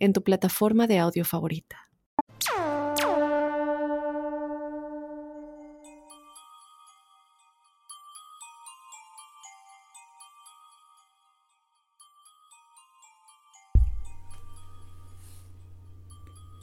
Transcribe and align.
en 0.00 0.12
tu 0.12 0.24
plataforma 0.24 0.86
de 0.86 0.98
audio 0.98 1.24
favorita. 1.24 1.88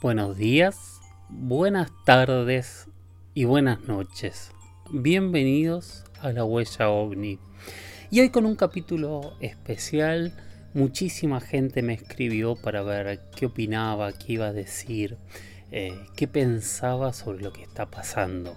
Buenos 0.00 0.36
días, 0.36 1.00
buenas 1.28 1.90
tardes 2.04 2.88
y 3.34 3.44
buenas 3.44 3.80
noches. 3.88 4.52
Bienvenidos 4.90 6.04
a 6.20 6.32
la 6.32 6.44
huella 6.44 6.88
ovni. 6.88 7.38
Y 8.10 8.20
hoy 8.20 8.30
con 8.30 8.46
un 8.46 8.56
capítulo 8.56 9.34
especial 9.40 10.32
Muchísima 10.74 11.40
gente 11.40 11.82
me 11.82 11.94
escribió 11.94 12.54
para 12.54 12.82
ver 12.82 13.20
qué 13.34 13.46
opinaba, 13.46 14.12
qué 14.12 14.34
iba 14.34 14.48
a 14.48 14.52
decir, 14.52 15.16
eh, 15.70 15.98
qué 16.14 16.28
pensaba 16.28 17.14
sobre 17.14 17.42
lo 17.42 17.54
que 17.54 17.62
está 17.62 17.86
pasando. 17.86 18.54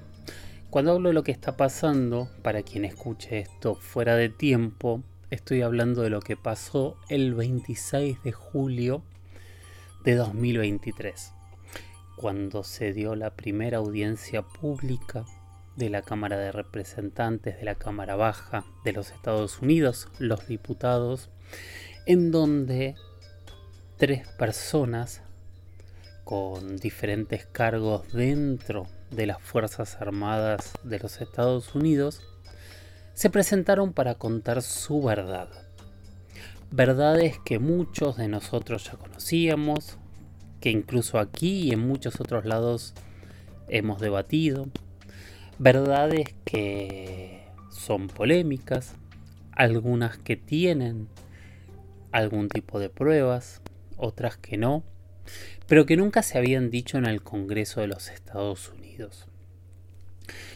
Cuando 0.69 0.91
hablo 0.91 1.09
de 1.09 1.13
lo 1.13 1.23
que 1.23 1.31
está 1.31 1.55
pasando, 1.55 2.29
para 2.41 2.63
quien 2.63 2.83
escuche 2.83 3.39
esto 3.39 3.75
fuera 3.75 4.15
de 4.15 4.27
tiempo, 4.27 5.03
estoy 5.29 5.61
hablando 5.61 6.01
de 6.01 6.09
lo 6.09 6.19
que 6.19 6.35
pasó 6.35 6.97
el 7.07 7.33
26 7.33 8.21
de 8.23 8.31
julio 8.33 9.03
de 10.03 10.15
2023, 10.15 11.33
cuando 12.17 12.63
se 12.65 12.91
dio 12.91 13.15
la 13.15 13.35
primera 13.35 13.77
audiencia 13.77 14.41
pública 14.41 15.25
de 15.77 15.89
la 15.89 16.01
Cámara 16.01 16.37
de 16.37 16.51
Representantes 16.51 17.57
de 17.57 17.63
la 17.63 17.75
Cámara 17.75 18.15
Baja 18.15 18.65
de 18.83 18.91
los 18.93 19.11
Estados 19.11 19.59
Unidos, 19.61 20.09
los 20.19 20.47
diputados, 20.47 21.29
en 22.05 22.31
donde 22.31 22.95
tres 23.97 24.27
personas 24.29 25.21
con 26.23 26.77
diferentes 26.77 27.45
cargos 27.45 28.11
dentro 28.13 28.87
de 29.11 29.27
las 29.27 29.41
Fuerzas 29.41 29.97
Armadas 29.99 30.73
de 30.83 30.99
los 30.99 31.21
Estados 31.21 31.75
Unidos 31.75 32.21
se 33.13 33.29
presentaron 33.29 33.93
para 33.93 34.15
contar 34.15 34.61
su 34.61 35.01
verdad. 35.01 35.49
Verdades 36.71 37.37
que 37.43 37.59
muchos 37.59 38.17
de 38.17 38.29
nosotros 38.29 38.85
ya 38.85 38.93
conocíamos, 38.93 39.97
que 40.61 40.69
incluso 40.69 41.19
aquí 41.19 41.63
y 41.63 41.71
en 41.71 41.85
muchos 41.85 42.21
otros 42.21 42.45
lados 42.45 42.93
hemos 43.67 43.99
debatido. 43.99 44.67
Verdades 45.59 46.33
que 46.45 47.45
son 47.69 48.07
polémicas, 48.07 48.95
algunas 49.51 50.17
que 50.17 50.37
tienen 50.37 51.09
algún 52.11 52.49
tipo 52.49 52.79
de 52.79 52.89
pruebas, 52.89 53.61
otras 53.97 54.37
que 54.37 54.57
no, 54.57 54.83
pero 55.67 55.85
que 55.85 55.97
nunca 55.97 56.23
se 56.23 56.37
habían 56.37 56.69
dicho 56.69 56.97
en 56.97 57.05
el 57.05 57.21
Congreso 57.21 57.81
de 57.81 57.87
los 57.87 58.09
Estados 58.09 58.69
Unidos. 58.69 59.27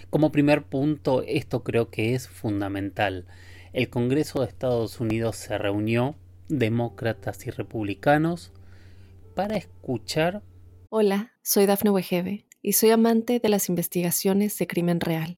Como 0.09 0.31
primer 0.31 0.63
punto, 0.63 1.23
esto 1.23 1.63
creo 1.63 1.89
que 1.89 2.15
es 2.15 2.27
fundamental. 2.27 3.25
El 3.73 3.89
Congreso 3.89 4.41
de 4.41 4.47
Estados 4.47 4.99
Unidos 4.99 5.35
se 5.35 5.57
reunió, 5.57 6.15
demócratas 6.47 7.45
y 7.47 7.51
republicanos, 7.51 8.51
para 9.35 9.57
escuchar... 9.57 10.41
Hola, 10.89 11.33
soy 11.41 11.65
Dafne 11.65 11.89
Wegebe 11.89 12.45
y 12.61 12.73
soy 12.73 12.91
amante 12.91 13.39
de 13.39 13.49
las 13.49 13.67
investigaciones 13.69 14.57
de 14.57 14.67
crimen 14.67 14.99
real. 15.01 15.37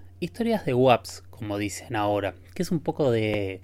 historias 0.21 0.65
de 0.65 0.75
WAPs, 0.75 1.23
como 1.31 1.57
dicen 1.57 1.95
ahora, 1.95 2.35
que 2.53 2.61
es 2.61 2.71
un 2.71 2.79
poco 2.79 3.11
de, 3.11 3.61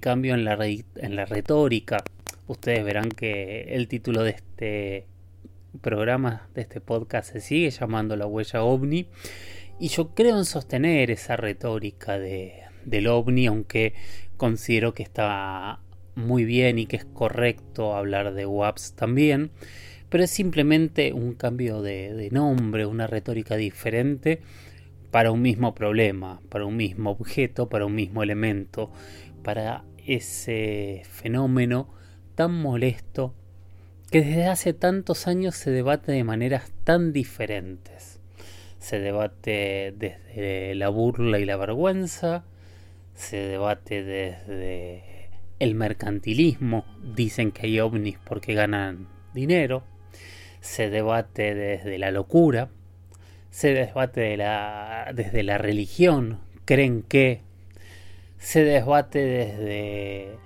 cambio 0.00 0.34
en 0.34 0.44
la, 0.44 1.24
retórica. 1.24 2.04
Ustedes 2.46 2.84
verán 2.84 3.08
que 3.08 3.62
el 3.70 3.88
título 3.88 4.22
de 4.22 4.30
este 4.32 5.06
programa, 5.80 6.48
de 6.54 6.60
este 6.60 6.82
podcast, 6.82 7.32
se 7.32 7.40
sigue 7.40 7.70
llamando 7.70 8.16
La 8.16 8.26
huella 8.26 8.62
ovni. 8.62 9.08
Y 9.80 9.88
yo 9.88 10.14
creo 10.14 10.36
en 10.36 10.44
sostener 10.44 11.10
esa 11.10 11.36
retórica 11.36 12.18
de, 12.18 12.64
del 12.84 13.06
ovni, 13.06 13.46
aunque 13.46 13.94
considero 14.36 14.92
que 14.92 15.02
está 15.02 15.80
muy 16.14 16.44
bien 16.44 16.78
y 16.78 16.84
que 16.86 16.96
es 16.96 17.06
correcto 17.06 17.96
hablar 17.96 18.34
de 18.34 18.44
WAPs 18.44 18.92
también. 18.92 19.52
Pero 20.10 20.24
es 20.24 20.30
simplemente 20.30 21.14
un 21.14 21.32
cambio 21.32 21.80
de 21.80 22.28
nombre, 22.30 22.84
una 22.84 23.06
retórica 23.06 23.56
diferente 23.56 24.42
para 25.10 25.30
un 25.30 25.42
mismo 25.42 25.74
problema, 25.74 26.40
para 26.48 26.66
un 26.66 26.76
mismo 26.76 27.10
objeto, 27.10 27.68
para 27.68 27.86
un 27.86 27.94
mismo 27.94 28.22
elemento, 28.22 28.90
para 29.42 29.84
ese 30.06 31.02
fenómeno 31.10 31.88
tan 32.34 32.54
molesto 32.54 33.34
que 34.10 34.22
desde 34.22 34.46
hace 34.46 34.72
tantos 34.72 35.26
años 35.26 35.54
se 35.56 35.70
debate 35.70 36.12
de 36.12 36.24
maneras 36.24 36.72
tan 36.84 37.12
diferentes. 37.12 38.20
Se 38.78 39.00
debate 39.00 39.92
desde 39.96 40.74
la 40.74 40.88
burla 40.88 41.38
y 41.38 41.44
la 41.44 41.56
vergüenza, 41.56 42.44
se 43.14 43.36
debate 43.36 44.04
desde 44.04 45.30
el 45.58 45.74
mercantilismo, 45.74 46.84
dicen 47.14 47.50
que 47.50 47.66
hay 47.66 47.80
ovnis 47.80 48.18
porque 48.24 48.54
ganan 48.54 49.08
dinero, 49.34 49.82
se 50.60 50.88
debate 50.88 51.54
desde 51.54 51.98
la 51.98 52.10
locura, 52.10 52.70
se 53.50 53.72
debate 53.72 54.36
desde 55.14 55.42
la 55.42 55.58
religión, 55.58 56.40
creen 56.64 57.02
que 57.02 57.40
se 58.38 58.62
debate 58.62 59.18
desde 59.24 60.38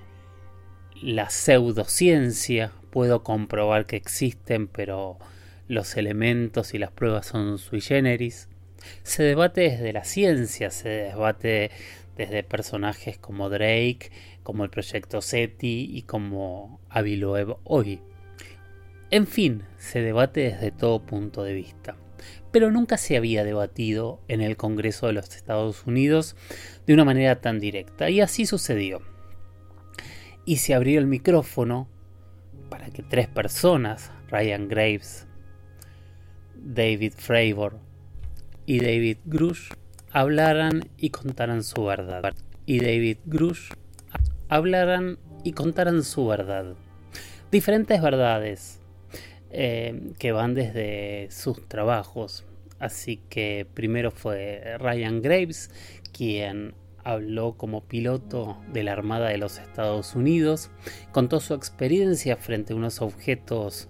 la 1.02 1.28
pseudociencia, 1.30 2.72
puedo 2.90 3.22
comprobar 3.22 3.86
que 3.86 3.96
existen, 3.96 4.68
pero 4.68 5.18
los 5.68 5.96
elementos 5.96 6.74
y 6.74 6.78
las 6.78 6.90
pruebas 6.90 7.26
son 7.26 7.58
sui 7.58 7.80
generis. 7.80 8.48
Se 9.02 9.22
debate 9.22 9.62
desde 9.62 9.92
la 9.92 10.04
ciencia, 10.04 10.70
se 10.70 10.88
debate 10.88 11.70
desde 12.16 12.42
personajes 12.42 13.18
como 13.18 13.48
Drake, 13.48 14.10
como 14.42 14.64
el 14.64 14.70
proyecto 14.70 15.20
SETI 15.20 15.90
y 15.92 16.02
como 16.02 16.80
Aviloev 16.88 17.56
hoy. 17.64 18.00
En 19.10 19.26
fin, 19.26 19.64
se 19.78 20.00
debate 20.00 20.40
desde 20.40 20.70
todo 20.70 21.02
punto 21.02 21.42
de 21.42 21.54
vista 21.54 21.96
pero 22.52 22.70
nunca 22.70 22.98
se 22.98 23.16
había 23.16 23.44
debatido 23.44 24.20
en 24.28 24.42
el 24.42 24.56
Congreso 24.56 25.06
de 25.06 25.14
los 25.14 25.34
Estados 25.34 25.86
Unidos 25.86 26.36
de 26.86 26.94
una 26.94 27.04
manera 27.04 27.40
tan 27.40 27.58
directa. 27.58 28.10
Y 28.10 28.20
así 28.20 28.44
sucedió. 28.44 29.00
Y 30.44 30.58
se 30.58 30.74
abrió 30.74 31.00
el 31.00 31.06
micrófono 31.06 31.88
para 32.68 32.90
que 32.90 33.02
tres 33.02 33.26
personas, 33.26 34.12
Ryan 34.28 34.68
Graves, 34.68 35.26
David 36.54 37.14
Fravor 37.16 37.78
y 38.66 38.80
David 38.80 39.18
Grush, 39.24 39.70
hablaran 40.10 40.88
y 40.98 41.10
contaran 41.10 41.64
su 41.64 41.84
verdad. 41.84 42.34
Y 42.66 42.80
David 42.80 43.18
Grush 43.24 43.70
hablaran 44.48 45.18
y 45.42 45.52
contaran 45.52 46.02
su 46.02 46.26
verdad. 46.26 46.74
Diferentes 47.50 48.00
verdades 48.02 48.81
eh, 49.52 50.12
que 50.18 50.32
van 50.32 50.54
desde 50.54 51.28
sus 51.30 51.68
trabajos. 51.68 52.44
Así 52.78 53.18
que 53.28 53.66
primero 53.74 54.10
fue 54.10 54.76
Ryan 54.78 55.22
Graves, 55.22 55.70
quien 56.12 56.74
habló 57.04 57.56
como 57.56 57.84
piloto 57.84 58.56
de 58.72 58.82
la 58.82 58.92
Armada 58.92 59.28
de 59.28 59.38
los 59.38 59.58
Estados 59.58 60.14
Unidos, 60.14 60.70
contó 61.12 61.40
su 61.40 61.54
experiencia 61.54 62.36
frente 62.36 62.72
a 62.72 62.76
unos 62.76 63.00
objetos 63.02 63.88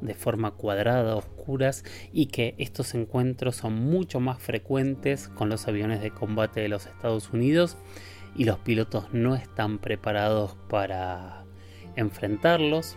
de 0.00 0.14
forma 0.14 0.52
cuadrada, 0.52 1.16
oscuras, 1.16 1.84
y 2.12 2.26
que 2.26 2.54
estos 2.58 2.94
encuentros 2.94 3.56
son 3.56 3.74
mucho 3.74 4.20
más 4.20 4.40
frecuentes 4.40 5.28
con 5.28 5.48
los 5.48 5.66
aviones 5.66 6.00
de 6.00 6.10
combate 6.10 6.60
de 6.60 6.68
los 6.68 6.86
Estados 6.86 7.30
Unidos 7.32 7.76
y 8.36 8.44
los 8.44 8.58
pilotos 8.58 9.12
no 9.12 9.34
están 9.34 9.78
preparados 9.78 10.56
para 10.68 11.44
enfrentarlos. 11.96 12.96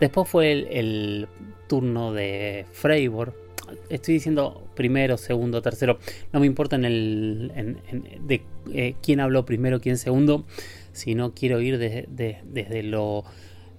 Después 0.00 0.28
fue 0.28 0.52
el, 0.78 1.28
turno 1.66 2.12
de 2.12 2.66
Freiburg. 2.72 3.34
Estoy 3.88 4.14
diciendo 4.14 4.68
primero, 4.74 5.16
segundo, 5.16 5.62
tercero. 5.62 5.98
No 6.32 6.40
me 6.40 6.46
importa 6.46 6.76
en 6.76 6.84
el 6.84 7.78
de 8.20 8.42
eh, 8.72 8.94
quién 9.02 9.20
habló 9.20 9.46
primero, 9.46 9.80
quién 9.80 9.96
segundo, 9.96 10.44
sino 10.92 11.32
quiero 11.32 11.60
ir 11.60 11.78
desde 11.78 12.82
lo 12.82 13.24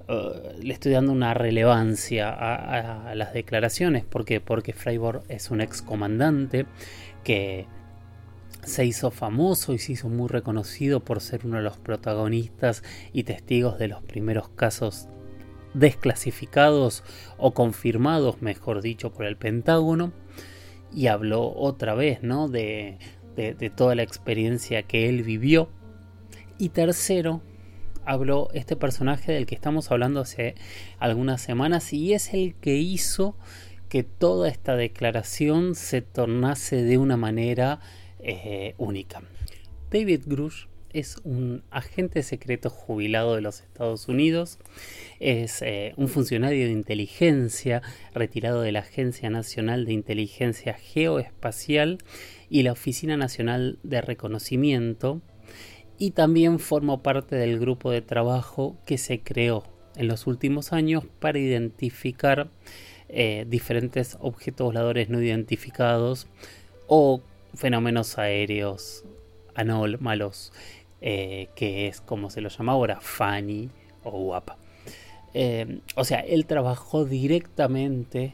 eh, 0.07 0.57
le 0.61 0.73
estoy 0.73 0.91
dando 0.91 1.11
una 1.11 1.33
relevancia 1.33 2.29
a, 2.29 3.15
las 3.15 3.33
declaraciones. 3.33 4.05
¿Por? 4.05 4.25
Porque 4.41 4.73
Freiburg 4.73 5.23
es 5.29 5.51
un 5.51 5.61
excomandante 5.61 6.65
que 7.23 7.67
se 8.63 8.85
hizo 8.85 9.11
famoso 9.11 9.73
y 9.73 9.79
se 9.79 9.93
hizo 9.93 10.09
muy 10.09 10.27
reconocido 10.27 10.99
por 10.99 11.21
ser 11.21 11.45
uno 11.45 11.57
de 11.57 11.63
los 11.63 11.77
protagonistas 11.77 12.83
y 13.13 13.23
testigos 13.23 13.77
de 13.77 13.87
los 13.87 14.01
primeros 14.03 14.49
casos 14.49 15.07
desclasificados 15.75 17.03
o 17.37 17.53
confirmados, 17.53 18.41
mejor 18.41 18.81
dicho, 18.81 19.11
por 19.11 19.25
el 19.25 19.37
Pentágono. 19.37 20.11
Y 20.93 21.07
habló 21.07 21.53
otra 21.55 21.93
vez, 21.93 22.23
¿no? 22.23 22.47
de 22.47 22.97
toda 23.75 23.95
la 23.95 24.03
experiencia 24.03 24.83
que 24.83 25.09
él 25.09 25.23
vivió. 25.23 25.69
Y 26.57 26.69
tercero, 26.69 27.41
habló 28.05 28.49
este 28.53 28.75
personaje 28.75 29.31
del 29.31 29.45
que 29.45 29.55
estamos 29.55 29.91
hablando 29.91 30.21
hace 30.21 30.55
algunas 30.99 31.41
semanas 31.41 31.91
y 31.91 32.13
es 32.13 32.33
el 32.33 32.55
que 32.55 32.75
hizo 32.75 33.35
que 33.89 34.03
toda 34.03 34.49
esta 34.49 34.75
declaración 34.75 35.75
se 35.75 36.01
tornase 36.01 36.83
de 36.83 36.97
una 36.97 37.17
manera 37.17 37.79
eh, 38.19 38.75
única. 38.77 39.21
David 39.91 40.23
Grush 40.25 40.65
es 40.95 41.17
un 41.25 41.61
agente 41.71 42.23
secreto 42.23 42.69
jubilado 42.69 43.35
de 43.35 43.41
los 43.41 43.59
Estados 43.59 44.07
Unidos, 44.07 44.59
es 45.19 45.61
eh, 45.61 45.93
un 45.97 46.07
funcionario 46.07 46.65
de 46.65 46.71
inteligencia 46.71 47.81
retirado 48.13 48.61
de 48.61 48.71
la 48.71 48.79
Agencia 48.79 49.29
Nacional 49.29 49.85
de 49.85 49.91
Inteligencia 49.91 50.73
Geoespacial 50.73 51.97
y 52.49 52.63
la 52.63 52.71
Oficina 52.71 53.17
Nacional 53.17 53.77
de 53.83 54.01
Reconocimiento, 54.01 55.21
y 55.97 56.11
también 56.11 56.59
formó 56.59 57.03
parte 57.03 57.35
del 57.35 57.59
grupo 57.59 57.91
de 57.91 58.01
trabajo 58.01 58.77
que 58.85 58.97
se 58.97 59.19
creó 59.19 59.63
en 59.97 60.07
los 60.07 60.27
últimos 60.27 60.71
años 60.71 61.03
para 61.19 61.39
identificar 61.39 62.49
eh, 63.09 63.45
diferentes 63.49 64.17
objetos 64.21 64.65
voladores 64.65 65.09
no 65.09 65.21
identificados 65.21 66.27
o 66.87 67.21
fenómenos 67.53 68.17
aéreos 68.17 69.03
anómalos, 69.55 70.51
eh, 71.07 71.49
que 71.55 71.87
es 71.87 72.01
como 72.01 72.31
se 72.31 72.41
lo 72.41 72.49
llama 72.49 72.71
ahora, 72.71 72.99
FANI 72.99 73.69
o 74.03 74.09
WAPA. 74.09 74.57
Eh, 75.35 75.81
o 75.95 76.03
sea, 76.03 76.21
él 76.21 76.47
trabajó 76.47 77.05
directamente 77.05 78.33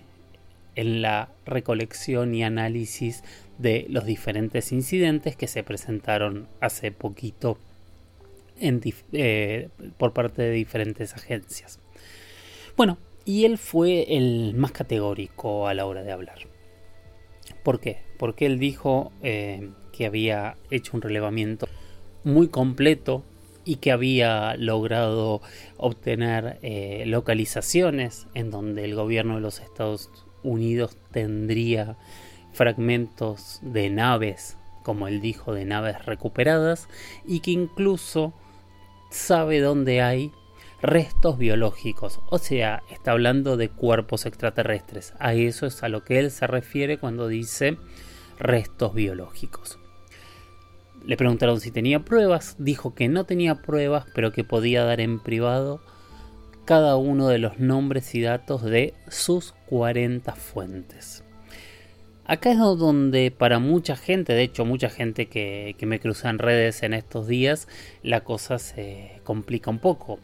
en 0.76 1.02
la 1.02 1.30
recolección 1.46 2.34
y 2.34 2.46
análisis 2.46 3.26
de 3.58 3.86
los 3.90 4.06
diferentes 4.06 4.72
incidentes 4.72 5.36
que 5.36 5.48
se 5.48 5.64
presentaron 5.64 6.48
hace 6.62 6.94
poquito 6.94 7.58
eh, 8.62 9.68
por 9.98 10.14
parte 10.14 10.42
de 10.42 10.52
diferentes 10.52 11.14
agencias. 11.14 11.82
Bueno, 12.78 13.00
y 13.26 13.44
él 13.44 13.58
fue 13.58 14.16
el 14.16 14.54
más 14.56 14.72
categórico 14.72 15.68
a 15.68 15.74
la 15.74 15.86
hora 15.86 16.04
de 16.04 16.14
hablar. 16.14 16.40
¿Por 17.64 17.82
qué? 17.82 17.98
Porque 18.18 18.46
él 18.46 18.60
dijo 18.60 19.12
eh, 19.24 19.72
que 19.92 20.06
había 20.06 20.56
hecho 20.70 20.96
un 20.96 21.02
relevamiento 21.02 21.68
muy 22.24 22.48
completo 22.48 23.24
y 23.64 23.78
que 23.78 23.92
había 23.92 24.56
logrado 24.56 25.42
obtener 25.78 26.60
eh, 26.62 27.04
localizaciones 27.06 28.28
en 28.34 28.50
donde 28.50 28.86
el 28.86 28.96
gobierno 28.96 29.36
de 29.36 29.42
los 29.42 29.60
Estados 29.60 30.10
Unidos 30.44 30.98
tendría 31.12 31.98
fragmentos 32.54 33.60
de 33.62 33.90
naves, 33.90 34.58
como 34.84 35.08
él 35.08 35.22
dijo, 35.22 35.54
de 35.54 35.66
naves 35.66 36.06
recuperadas, 36.06 36.88
y 37.26 37.42
que 37.42 37.52
incluso 37.52 38.34
sabe 39.10 39.60
dónde 39.60 40.02
hay 40.02 40.32
restos 40.82 41.38
biológicos, 41.38 42.20
o 42.30 42.40
sea, 42.40 42.82
está 42.90 43.12
hablando 43.12 43.56
de 43.56 43.70
cuerpos 43.70 44.26
extraterrestres. 44.26 45.14
A 45.20 45.34
eso 45.34 45.68
es 45.68 45.84
a 45.84 45.90
lo 45.90 46.04
que 46.04 46.20
él 46.20 46.32
se 46.32 46.48
refiere 46.48 46.98
cuando 46.98 47.28
dice 47.28 47.78
restos 48.40 48.96
biológicos. 48.96 49.81
Le 51.06 51.18
preguntaron 51.18 51.60
si 51.60 51.72
tenía 51.72 52.06
pruebas, 52.06 52.56
dijo 52.60 52.94
que 52.94 53.08
no 53.08 53.24
tenía 53.24 53.62
pruebas, 53.62 54.06
pero 54.14 54.32
que 54.32 54.44
podía 54.44 54.84
dar 54.84 55.02
en 55.02 55.20
privado 55.20 55.82
cada 56.66 56.96
uno 56.96 57.28
de 57.28 57.40
los 57.40 57.60
nombres 57.60 58.14
y 58.16 58.22
datos 58.22 58.64
de 58.64 58.94
sus 59.10 59.54
40 59.68 60.34
fuentes. 60.36 61.24
Acá 62.32 62.52
es 62.52 62.60
donde 62.60 63.30
para 63.30 63.60
mucha 63.60 63.98
gente, 63.98 64.34
de 64.34 64.44
hecho 64.44 64.64
mucha 64.64 64.90
gente 64.90 65.26
que, 65.26 65.76
me 65.82 66.00
cruza 66.00 66.30
en 66.30 66.40
redes 66.40 66.84
en 66.84 66.94
estos 66.94 67.28
días, 67.28 67.68
la 68.04 68.24
cosa 68.24 68.58
se 68.58 69.20
complica 69.24 69.70
un 69.70 69.80
poco. 69.80 70.20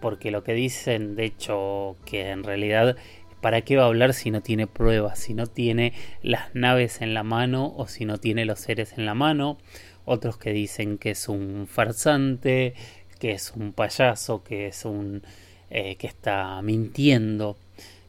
Porque 0.00 0.30
lo 0.30 0.44
que 0.44 0.52
dicen, 0.52 1.16
de 1.16 1.24
hecho, 1.24 1.96
que 2.04 2.28
en 2.28 2.44
realidad, 2.44 2.96
¿para 3.40 3.62
qué 3.62 3.76
va 3.76 3.84
a 3.84 3.86
hablar 3.86 4.12
si 4.12 4.30
no 4.30 4.42
tiene 4.42 4.66
pruebas? 4.66 5.18
Si 5.18 5.32
no 5.32 5.46
tiene 5.46 5.94
las 6.22 6.54
naves 6.54 7.00
en 7.00 7.14
la 7.14 7.22
mano 7.22 7.72
o 7.74 7.86
si 7.88 8.04
no 8.04 8.18
tiene 8.18 8.44
los 8.44 8.60
seres 8.60 8.92
en 8.98 9.06
la 9.06 9.14
mano. 9.14 9.56
Otros 10.06 10.38
que 10.38 10.52
dicen 10.52 10.96
que 10.96 11.10
es 11.10 11.28
un 11.28 11.66
farsante, 11.68 12.72
que 13.18 13.32
es 13.32 13.52
un 13.54 13.72
payaso, 13.72 14.42
que 14.42 14.68
es 14.68 14.86
un... 14.86 15.22
Eh, 15.68 15.96
que 15.96 16.06
está 16.06 16.62
mintiendo. 16.62 17.56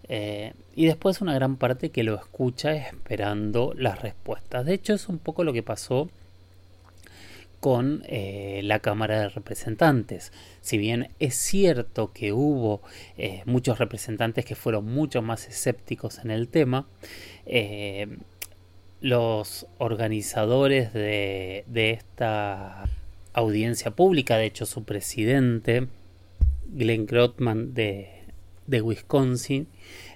Eh, 0.07 0.53
y 0.75 0.85
después 0.85 1.21
una 1.21 1.33
gran 1.33 1.57
parte 1.57 1.89
que 1.89 2.03
lo 2.03 2.15
escucha 2.15 2.75
esperando 2.75 3.73
las 3.75 4.01
respuestas. 4.01 4.65
De 4.65 4.75
hecho 4.75 4.93
es 4.93 5.09
un 5.09 5.17
poco 5.17 5.43
lo 5.43 5.53
que 5.53 5.63
pasó 5.63 6.07
con 7.59 8.03
eh, 8.05 8.61
la 8.63 8.79
Cámara 8.79 9.21
de 9.21 9.29
Representantes. 9.29 10.31
Si 10.61 10.77
bien 10.77 11.09
es 11.19 11.33
cierto 11.33 12.13
que 12.13 12.31
hubo 12.31 12.81
muchos 13.45 13.79
representantes 13.79 14.45
que 14.45 14.53
fueron 14.53 14.85
mucho 14.85 15.23
más 15.23 15.47
escépticos 15.47 16.19
en 16.19 16.29
el 16.29 16.47
tema, 16.47 16.85
los 19.01 19.67
organizadores 19.77 20.93
de, 20.93 21.63
de 21.67 21.91
esta 21.91 22.85
audiencia 23.33 23.91
pública, 23.91 24.37
de 24.37 24.45
hecho 24.45 24.65
su 24.65 24.83
presidente, 24.83 25.87
Glenn 26.67 27.05
Grotman 27.05 27.73
de 27.73 28.17
Wisconsin, 28.67 29.67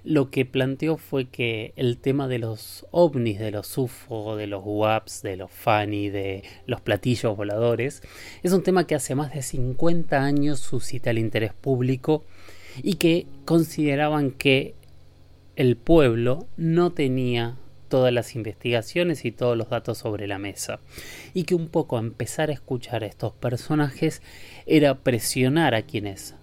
lo 0.03 0.31
que 0.31 0.45
planteó 0.45 0.97
fue 0.97 1.25
que 1.25 1.73
el 1.75 1.97
tema 1.97 2.27
de 2.27 2.39
los 2.39 2.85
ovnis, 2.91 3.39
de 3.39 3.51
los 3.51 3.77
UFO, 3.77 4.35
de 4.35 4.47
los 4.47 4.63
WAPs, 4.65 5.21
de 5.21 5.37
los 5.37 5.51
FANI, 5.51 6.09
de 6.09 6.43
los 6.65 6.81
platillos 6.81 7.37
voladores, 7.37 8.01
es 8.43 8.51
un 8.51 8.63
tema 8.63 8.87
que 8.87 8.95
hace 8.95 9.15
más 9.15 9.33
de 9.33 9.41
50 9.41 10.21
años 10.21 10.59
suscita 10.59 11.11
el 11.11 11.19
interés 11.19 11.53
público 11.53 12.25
y 12.81 12.95
que 12.95 13.27
consideraban 13.45 14.31
que 14.31 14.75
el 15.55 15.77
pueblo 15.77 16.47
no 16.57 16.91
tenía 16.91 17.57
todas 17.91 18.11
las 18.11 18.35
investigaciones 18.35 19.25
y 19.25 19.31
todos 19.31 19.55
los 19.55 19.69
datos 19.69 19.99
sobre 19.99 20.25
la 20.25 20.39
mesa. 20.39 20.79
Y 21.35 21.43
que 21.43 21.53
un 21.53 21.67
poco 21.67 21.99
empezar 21.99 22.49
a 22.49 22.53
escuchar 22.53 23.03
a 23.03 23.07
estos 23.07 23.33
personajes 23.33 24.23
era 24.65 24.95
presionar 24.95 25.75
a 25.75 25.83
quienes 25.83 26.33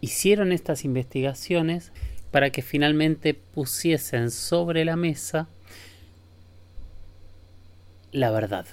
hicieron 0.00 0.52
estas 0.52 0.84
investigaciones 0.84 1.90
para 2.30 2.50
que 2.50 2.62
finalmente 2.62 3.32
pusiesen 3.32 4.30
sobre 4.30 4.84
la 4.84 4.96
mesa 4.96 5.48
la 8.12 8.30
verdad. 8.30 8.66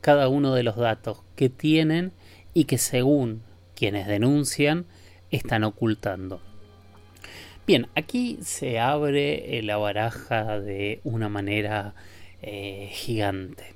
Cada 0.00 0.28
uno 0.28 0.54
de 0.54 0.64
los 0.64 0.76
datos 0.76 1.22
que 1.36 1.48
tienen 1.48 2.12
y 2.52 2.64
que 2.64 2.78
según 2.78 3.42
quienes 3.74 4.06
denuncian 4.08 4.86
están 5.30 5.64
ocultando. 5.64 6.40
Bien, 7.66 7.88
aquí 7.94 8.38
se 8.42 8.78
abre 8.78 9.60
la 9.62 9.76
baraja 9.76 10.60
de 10.60 11.00
una 11.04 11.28
manera 11.28 11.94
eh, 12.40 12.88
gigante, 12.92 13.74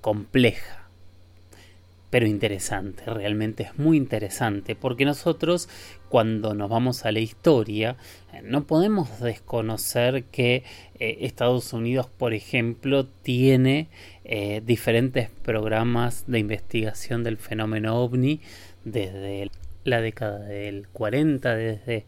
compleja 0.00 0.80
pero 2.10 2.26
interesante, 2.26 3.04
realmente 3.06 3.62
es 3.62 3.78
muy 3.78 3.96
interesante, 3.96 4.74
porque 4.74 5.04
nosotros 5.04 5.68
cuando 6.08 6.54
nos 6.54 6.68
vamos 6.68 7.06
a 7.06 7.12
la 7.12 7.20
historia 7.20 7.96
eh, 8.32 8.42
no 8.42 8.66
podemos 8.66 9.20
desconocer 9.20 10.24
que 10.24 10.64
eh, 10.98 11.18
Estados 11.20 11.72
Unidos, 11.72 12.08
por 12.08 12.34
ejemplo, 12.34 13.06
tiene 13.06 13.88
eh, 14.24 14.60
diferentes 14.66 15.30
programas 15.44 16.24
de 16.26 16.40
investigación 16.40 17.22
del 17.22 17.36
fenómeno 17.36 17.96
ovni 17.96 18.40
desde 18.84 19.50
la 19.84 20.00
década 20.00 20.40
del 20.40 20.88
40, 20.88 21.54
desde 21.54 22.04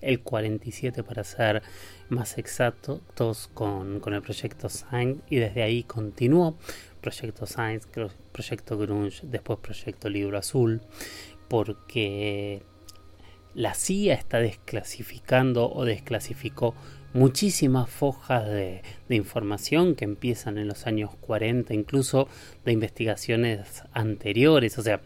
el 0.00 0.20
47 0.20 1.02
para 1.02 1.24
ser 1.24 1.62
más 2.08 2.38
exactos 2.38 3.48
con, 3.54 4.00
con 4.00 4.14
el 4.14 4.22
proyecto 4.22 4.68
Science 4.68 5.22
y 5.28 5.36
desde 5.36 5.62
ahí 5.62 5.82
continuó 5.82 6.56
proyecto 7.00 7.46
Science, 7.46 7.88
proyecto 8.32 8.76
Grunge, 8.76 9.20
después 9.22 9.60
proyecto 9.60 10.08
Libro 10.08 10.38
Azul, 10.38 10.82
porque 11.48 12.62
la 13.54 13.74
CIA 13.74 14.14
está 14.14 14.38
desclasificando 14.38 15.70
o 15.72 15.84
desclasificó 15.84 16.74
muchísimas 17.14 17.88
fojas 17.88 18.46
de, 18.46 18.82
información 19.08 19.94
que 19.94 20.04
empiezan 20.04 20.58
en 20.58 20.68
los 20.68 20.86
años 20.86 21.10
40, 21.20 21.72
incluso 21.72 22.28
de 22.64 22.72
investigaciones 22.72 23.84
anteriores, 23.92 24.76
o 24.78 24.82
sea, 24.82 25.00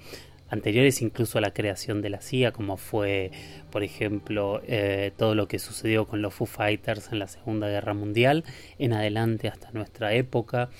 anteriores 0.50 1.00
incluso 1.00 1.38
a 1.38 1.40
la 1.40 1.52
creación 1.52 2.02
de 2.02 2.10
la 2.10 2.20
CIA, 2.20 2.52
como 2.52 2.76
fue, 2.76 3.30
por 3.70 3.82
ejemplo, 3.82 4.60
eh, 4.66 5.12
todo 5.16 5.34
lo 5.34 5.48
que 5.48 5.58
sucedió 5.58 6.06
con 6.06 6.22
los 6.22 6.34
Foo 6.34 6.46
Fighters 6.46 7.10
en 7.12 7.20
la 7.20 7.28
Segunda 7.28 7.68
Guerra 7.68 7.94
Mundial, 7.94 8.44
en 8.78 8.92
adelante 8.92 9.48
hasta 9.48 9.70
nuestra 9.72 10.12
época, 10.12 10.70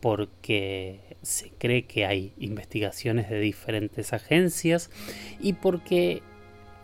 porque 0.00 1.16
se 1.22 1.50
cree 1.58 1.86
que 1.86 2.06
hay 2.06 2.32
investigaciones 2.38 3.28
de 3.28 3.40
diferentes 3.40 4.12
agencias 4.12 4.90
y 5.40 5.54
porque 5.54 6.22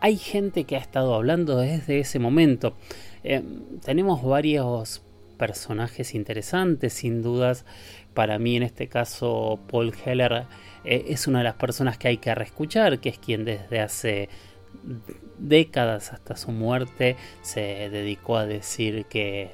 hay 0.00 0.16
gente 0.16 0.64
que 0.64 0.74
ha 0.74 0.80
estado 0.80 1.14
hablando 1.14 1.58
desde 1.58 2.00
ese 2.00 2.18
momento. 2.18 2.74
Eh, 3.22 3.42
tenemos 3.84 4.24
varios 4.24 5.02
personajes 5.38 6.14
interesantes, 6.14 6.92
sin 6.92 7.22
dudas. 7.22 7.64
Para 8.14 8.38
mí, 8.38 8.56
en 8.56 8.64
este 8.64 8.88
caso, 8.88 9.60
Paul 9.70 9.92
Heller 10.04 10.46
eh, 10.84 11.06
es 11.08 11.26
una 11.26 11.38
de 11.38 11.44
las 11.44 11.54
personas 11.54 11.98
que 11.98 12.08
hay 12.08 12.18
que 12.18 12.34
reescuchar, 12.34 12.98
que 13.00 13.08
es 13.08 13.18
quien 13.18 13.44
desde 13.44 13.80
hace 13.80 14.28
décadas 15.38 16.12
hasta 16.12 16.36
su 16.36 16.50
muerte 16.50 17.16
se 17.42 17.90
dedicó 17.90 18.36
a 18.36 18.46
decir 18.46 19.04
que 19.06 19.50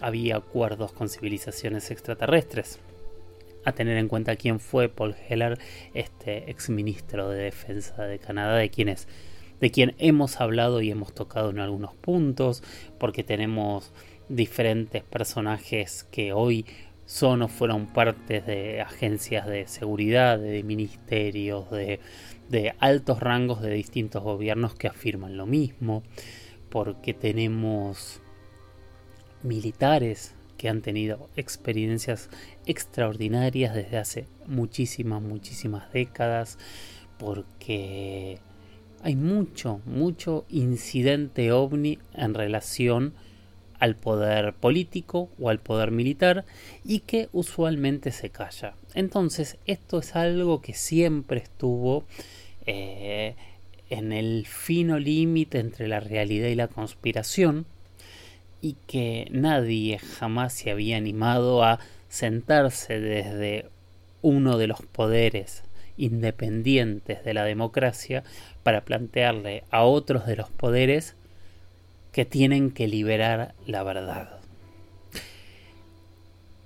había 0.00 0.36
acuerdos 0.36 0.92
con 0.92 1.08
civilizaciones 1.08 1.90
extraterrestres. 1.90 2.78
A 3.64 3.72
tener 3.72 3.98
en 3.98 4.08
cuenta 4.08 4.36
quién 4.36 4.58
fue 4.58 4.88
Paul 4.88 5.14
Heller, 5.28 5.58
este 5.92 6.50
exministro 6.50 7.28
de 7.28 7.44
Defensa 7.44 8.04
de 8.04 8.18
Canadá, 8.18 8.56
de 8.56 8.70
quienes 8.70 9.06
de 9.60 9.70
quien 9.70 9.94
hemos 9.98 10.40
hablado 10.40 10.80
y 10.80 10.90
hemos 10.90 11.14
tocado 11.14 11.50
en 11.50 11.58
algunos 11.58 11.94
puntos, 11.94 12.62
porque 12.98 13.22
tenemos 13.22 13.92
diferentes 14.30 15.02
personajes 15.02 16.04
que 16.10 16.32
hoy 16.32 16.64
son 17.10 17.42
o 17.42 17.48
fueron 17.48 17.88
partes 17.88 18.46
de 18.46 18.80
agencias 18.80 19.44
de 19.48 19.66
seguridad, 19.66 20.38
de 20.38 20.62
ministerios, 20.62 21.68
de, 21.68 21.98
de 22.48 22.72
altos 22.78 23.18
rangos 23.18 23.60
de 23.62 23.72
distintos 23.72 24.22
gobiernos 24.22 24.76
que 24.76 24.86
afirman 24.86 25.36
lo 25.36 25.44
mismo, 25.44 26.04
porque 26.68 27.12
tenemos 27.12 28.22
militares 29.42 30.36
que 30.56 30.68
han 30.68 30.82
tenido 30.82 31.28
experiencias 31.34 32.30
extraordinarias 32.64 33.74
desde 33.74 33.96
hace 33.96 34.28
muchísimas, 34.46 35.20
muchísimas 35.20 35.92
décadas, 35.92 36.58
porque 37.18 38.38
hay 39.02 39.16
mucho, 39.16 39.80
mucho 39.84 40.44
incidente 40.48 41.50
ovni 41.50 41.98
en 42.14 42.34
relación 42.34 43.14
al 43.80 43.96
poder 43.96 44.52
político 44.52 45.30
o 45.40 45.48
al 45.48 45.58
poder 45.58 45.90
militar 45.90 46.44
y 46.84 47.00
que 47.00 47.28
usualmente 47.32 48.12
se 48.12 48.30
calla. 48.30 48.74
Entonces 48.94 49.56
esto 49.66 49.98
es 49.98 50.14
algo 50.14 50.60
que 50.60 50.74
siempre 50.74 51.40
estuvo 51.40 52.04
eh, 52.66 53.34
en 53.88 54.12
el 54.12 54.46
fino 54.46 54.98
límite 54.98 55.58
entre 55.58 55.88
la 55.88 55.98
realidad 55.98 56.48
y 56.48 56.54
la 56.54 56.68
conspiración 56.68 57.66
y 58.60 58.76
que 58.86 59.26
nadie 59.30 59.98
jamás 59.98 60.52
se 60.52 60.70
había 60.70 60.98
animado 60.98 61.64
a 61.64 61.80
sentarse 62.08 63.00
desde 63.00 63.66
uno 64.22 64.58
de 64.58 64.66
los 64.66 64.82
poderes 64.82 65.62
independientes 65.96 67.24
de 67.24 67.34
la 67.34 67.44
democracia 67.44 68.24
para 68.62 68.84
plantearle 68.84 69.64
a 69.70 69.84
otros 69.84 70.26
de 70.26 70.36
los 70.36 70.50
poderes 70.50 71.16
que 72.12 72.24
tienen 72.24 72.70
que 72.70 72.88
liberar 72.88 73.54
la 73.66 73.82
verdad. 73.82 74.40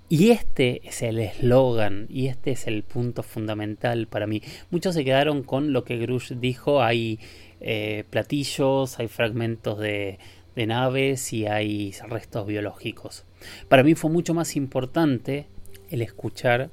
Y 0.07 0.29
este 0.29 0.87
es 0.87 1.01
el 1.01 1.19
eslogan 1.19 2.05
y 2.09 2.27
este 2.27 2.51
es 2.51 2.67
el 2.67 2.83
punto 2.83 3.23
fundamental 3.23 4.07
para 4.07 4.27
mí. 4.27 4.41
Muchos 4.69 4.93
se 4.93 5.03
quedaron 5.03 5.41
con 5.41 5.73
lo 5.73 5.83
que 5.83 5.97
Grush 5.97 6.33
dijo, 6.33 6.83
hay 6.83 7.19
eh, 7.59 8.03
platillos, 8.11 8.99
hay 8.99 9.07
fragmentos 9.07 9.79
de, 9.79 10.19
de 10.55 10.67
naves 10.67 11.33
y 11.33 11.47
hay 11.47 11.93
restos 12.07 12.45
biológicos. 12.45 13.25
Para 13.67 13.83
mí 13.83 13.95
fue 13.95 14.11
mucho 14.11 14.33
más 14.35 14.55
importante 14.55 15.47
el 15.89 16.01
escuchar 16.01 16.69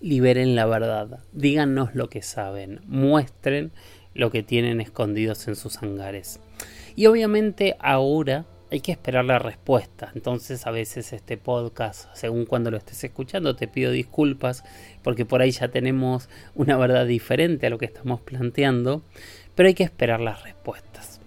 liberen 0.00 0.56
la 0.56 0.66
verdad, 0.66 1.20
díganos 1.32 1.94
lo 1.94 2.08
que 2.08 2.22
saben, 2.22 2.80
muestren 2.86 3.70
lo 4.14 4.30
que 4.30 4.42
tienen 4.42 4.80
escondidos 4.80 5.46
en 5.46 5.56
sus 5.56 5.82
hangares. 5.82 6.40
Y 7.00 7.06
obviamente 7.06 7.76
ahora 7.80 8.44
hay 8.70 8.80
que 8.80 8.92
esperar 8.92 9.24
la 9.24 9.38
respuesta. 9.38 10.12
Entonces 10.14 10.66
a 10.66 10.70
veces 10.70 11.14
este 11.14 11.38
podcast, 11.38 12.14
según 12.14 12.44
cuando 12.44 12.70
lo 12.70 12.76
estés 12.76 13.02
escuchando, 13.02 13.56
te 13.56 13.68
pido 13.68 13.90
disculpas 13.90 14.64
porque 15.02 15.24
por 15.24 15.40
ahí 15.40 15.50
ya 15.50 15.68
tenemos 15.68 16.28
una 16.54 16.76
verdad 16.76 17.06
diferente 17.06 17.66
a 17.66 17.70
lo 17.70 17.78
que 17.78 17.86
estamos 17.86 18.20
planteando, 18.20 19.02
pero 19.54 19.68
hay 19.68 19.72
que 19.72 19.82
esperar 19.82 20.20
las 20.20 20.42
respuestas. 20.42 21.22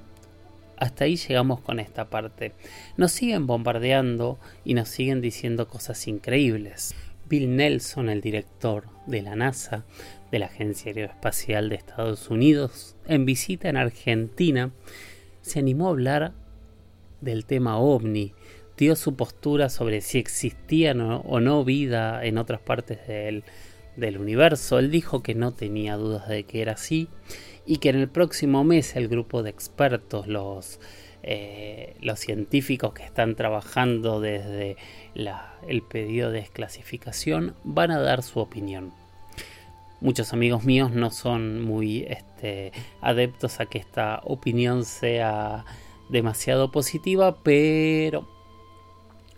Hasta 0.78 1.06
ahí 1.06 1.16
llegamos 1.16 1.60
con 1.62 1.80
esta 1.80 2.08
parte. 2.08 2.54
Nos 2.96 3.12
siguen 3.12 3.48
bombardeando 3.48 4.38
y 4.64 4.76
nos 4.76 4.90
siguen 4.90 5.22
diciendo 5.22 5.68
cosas 5.68 6.08
increíbles. 6.08 6.94
Bill 7.28 7.56
Nelson, 7.56 8.10
el 8.10 8.22
director 8.22 8.86
de 9.08 9.24
la 9.24 9.36
NASA, 9.36 9.86
de 10.30 10.38
la 10.38 10.46
Agencia 10.46 10.92
Aeroespacial 10.92 11.70
de 11.70 11.78
Estados 11.78 12.30
Unidos, 12.30 12.96
en 13.08 13.26
visita 13.26 13.70
en 13.70 13.78
Argentina, 13.78 14.72
se 15.44 15.60
animó 15.60 15.86
a 15.88 15.92
hablar 15.92 16.34
del 17.22 17.46
tema 17.46 17.78
ovni, 17.78 18.34
dio 18.76 18.96
su 18.96 19.16
postura 19.16 19.70
sobre 19.70 20.02
si 20.02 20.18
existía 20.18 20.94
o 20.94 21.40
no 21.40 21.64
vida 21.64 22.26
en 22.26 22.40
otras 22.40 22.60
partes 22.60 23.08
del, 23.08 23.44
del 23.96 24.18
universo. 24.18 24.80
Él 24.80 24.90
dijo 24.90 25.22
que 25.22 25.36
no 25.36 25.52
tenía 25.52 25.96
dudas 25.98 26.28
de 26.28 26.46
que 26.46 26.64
era 26.64 26.72
así 26.72 27.08
y 27.68 27.78
que 27.78 27.90
en 27.90 27.98
el 27.98 28.10
próximo 28.10 28.64
mes 28.64 28.96
el 28.96 29.08
grupo 29.08 29.44
de 29.44 29.52
expertos, 29.52 30.28
los 30.28 30.80
eh, 31.26 31.96
los 32.02 32.20
científicos 32.20 32.94
que 32.94 33.04
están 33.04 33.36
trabajando 33.36 34.20
desde 34.20 34.76
el 35.16 35.82
pedido 35.82 36.32
de 36.32 36.42
desclasificación 36.42 37.56
van 37.64 37.92
a 37.92 38.00
dar 38.02 38.24
su 38.24 38.40
opinión. 38.40 38.92
Muchos 40.04 40.34
amigos 40.34 40.66
míos 40.66 40.92
no 40.92 41.12
son 41.12 41.62
muy 41.62 42.04
este, 42.10 42.74
adeptos 43.00 43.62
a 43.62 43.68
que 43.68 43.78
esta 43.78 44.20
opinión 44.26 44.84
sea 44.84 45.64
demasiado 46.10 46.72
positiva, 46.72 47.42
pero 47.42 48.28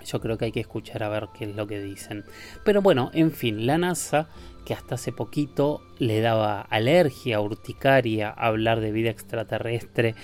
yo 0.04 0.20
creo 0.20 0.40
que 0.40 0.46
hay 0.46 0.52
que 0.52 0.62
escuchar 0.62 1.04
a 1.04 1.10
ver 1.10 1.28
qué 1.38 1.46
es 1.46 1.56
lo 1.56 1.68
que 1.68 1.80
dicen. 1.80 2.26
Pero 2.64 2.82
bueno, 2.82 3.12
en 3.14 3.30
fin, 3.30 3.68
la 3.68 3.78
NASA, 3.78 4.28
que 4.66 4.74
hasta 4.74 4.96
hace 4.96 5.12
poquito 5.12 5.84
le 6.00 6.20
daba 6.20 6.62
alergia, 6.62 7.42
urticaria, 7.42 8.32
hablar 8.32 8.80
de 8.80 8.92
vida 8.92 9.12
extraterrestre 9.12 10.16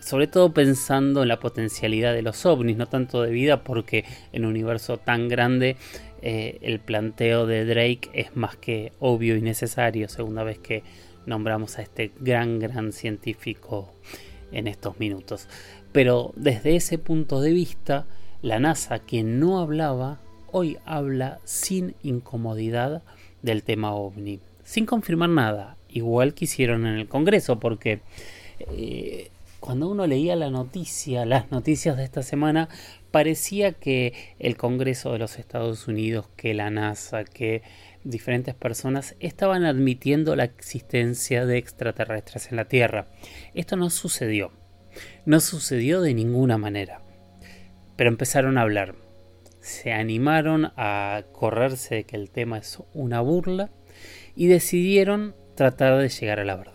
sobre 0.00 0.26
todo 0.26 0.52
pensando 0.52 1.22
en 1.22 1.28
la 1.28 1.40
potencialidad 1.40 2.14
de 2.14 2.22
los 2.22 2.46
ovnis, 2.46 2.76
no 2.76 2.86
tanto 2.86 3.22
de 3.22 3.30
vida, 3.30 3.64
porque 3.64 4.04
en 4.32 4.44
un 4.44 4.50
universo 4.50 4.98
tan 4.98 5.28
grande 5.28 5.76
eh, 6.26 6.58
el 6.62 6.80
planteo 6.80 7.44
de 7.44 7.66
Drake 7.66 8.08
es 8.14 8.34
más 8.34 8.56
que 8.56 8.94
obvio 8.98 9.36
y 9.36 9.42
necesario, 9.42 10.08
segunda 10.08 10.42
vez 10.42 10.58
que 10.58 10.82
nombramos 11.26 11.78
a 11.78 11.82
este 11.82 12.12
gran, 12.18 12.58
gran 12.58 12.92
científico 12.92 13.92
en 14.50 14.66
estos 14.66 14.98
minutos. 14.98 15.48
Pero 15.92 16.32
desde 16.34 16.76
ese 16.76 16.96
punto 16.96 17.42
de 17.42 17.52
vista, 17.52 18.06
la 18.40 18.58
NASA, 18.58 19.00
que 19.00 19.22
no 19.22 19.58
hablaba, 19.58 20.18
hoy 20.50 20.78
habla 20.86 21.40
sin 21.44 21.94
incomodidad 22.02 23.02
del 23.42 23.62
tema 23.62 23.94
ovni, 23.94 24.40
sin 24.62 24.86
confirmar 24.86 25.28
nada, 25.28 25.76
igual 25.90 26.32
que 26.32 26.46
hicieron 26.46 26.86
en 26.86 27.00
el 27.00 27.06
Congreso, 27.06 27.60
porque 27.60 28.00
eh, 28.60 29.30
cuando 29.64 29.88
uno 29.88 30.06
leía 30.06 30.36
la 30.36 30.50
noticia, 30.50 31.24
las 31.24 31.50
noticias 31.50 31.96
de 31.96 32.04
esta 32.04 32.22
semana, 32.22 32.68
parecía 33.10 33.72
que 33.72 34.12
el 34.38 34.58
Congreso 34.58 35.12
de 35.12 35.18
los 35.18 35.38
Estados 35.38 35.88
Unidos, 35.88 36.28
que 36.36 36.52
la 36.52 36.68
NASA, 36.68 37.24
que 37.24 37.62
diferentes 38.04 38.54
personas 38.54 39.16
estaban 39.20 39.64
admitiendo 39.64 40.36
la 40.36 40.44
existencia 40.44 41.46
de 41.46 41.56
extraterrestres 41.56 42.50
en 42.50 42.56
la 42.56 42.66
Tierra. 42.66 43.08
Esto 43.54 43.76
no 43.76 43.88
sucedió. 43.88 44.52
No 45.24 45.40
sucedió 45.40 46.02
de 46.02 46.12
ninguna 46.12 46.58
manera. 46.58 47.00
Pero 47.96 48.10
empezaron 48.10 48.58
a 48.58 48.62
hablar. 48.62 48.96
Se 49.60 49.94
animaron 49.94 50.72
a 50.76 51.22
correrse 51.32 51.94
de 51.94 52.04
que 52.04 52.16
el 52.16 52.30
tema 52.30 52.58
es 52.58 52.82
una 52.92 53.22
burla 53.22 53.70
y 54.36 54.46
decidieron 54.46 55.34
tratar 55.54 55.96
de 55.96 56.10
llegar 56.10 56.38
a 56.38 56.44
la 56.44 56.56
verdad. 56.56 56.73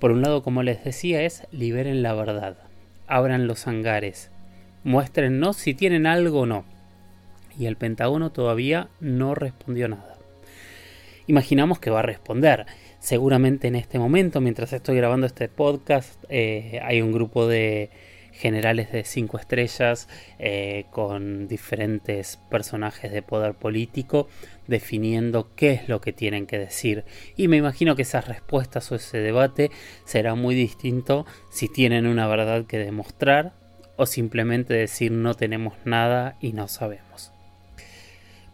Por 0.00 0.12
un 0.12 0.22
lado, 0.22 0.42
como 0.42 0.62
les 0.62 0.82
decía, 0.82 1.22
es 1.22 1.46
liberen 1.52 2.02
la 2.02 2.14
verdad. 2.14 2.56
abran 3.06 3.46
los 3.46 3.66
hangares, 3.66 4.30
muéstrennos 4.82 5.56
si 5.56 5.74
tienen 5.74 6.06
algo 6.06 6.40
o 6.40 6.46
no. 6.46 6.64
Y 7.58 7.66
el 7.66 7.76
Pentágono 7.76 8.30
todavía 8.32 8.88
no 9.00 9.34
respondió 9.34 9.88
nada. 9.88 10.16
Imaginamos 11.26 11.80
que 11.80 11.90
va 11.90 11.98
a 11.98 12.02
responder. 12.02 12.64
Seguramente 12.98 13.68
en 13.68 13.76
este 13.76 13.98
momento, 13.98 14.40
mientras 14.40 14.72
estoy 14.72 14.96
grabando 14.96 15.26
este 15.26 15.48
podcast, 15.48 16.24
eh, 16.30 16.80
hay 16.82 17.02
un 17.02 17.12
grupo 17.12 17.46
de 17.46 17.90
generales 18.32 18.90
de 18.92 19.04
cinco 19.04 19.38
estrellas 19.38 20.08
eh, 20.38 20.86
con 20.90 21.46
diferentes 21.46 22.38
personajes 22.48 23.12
de 23.12 23.22
poder 23.22 23.54
político 23.54 24.28
definiendo 24.70 25.50
qué 25.54 25.72
es 25.72 25.88
lo 25.88 26.00
que 26.00 26.14
tienen 26.14 26.46
que 26.46 26.58
decir 26.58 27.04
y 27.36 27.48
me 27.48 27.58
imagino 27.58 27.96
que 27.96 28.02
esas 28.02 28.26
respuestas 28.26 28.90
o 28.90 28.94
ese 28.94 29.18
debate 29.18 29.70
será 30.04 30.34
muy 30.34 30.54
distinto 30.54 31.26
si 31.50 31.68
tienen 31.68 32.06
una 32.06 32.26
verdad 32.26 32.64
que 32.64 32.78
demostrar 32.78 33.52
o 33.96 34.06
simplemente 34.06 34.72
decir 34.72 35.12
no 35.12 35.34
tenemos 35.34 35.74
nada 35.84 36.38
y 36.40 36.54
no 36.54 36.68
sabemos. 36.68 37.32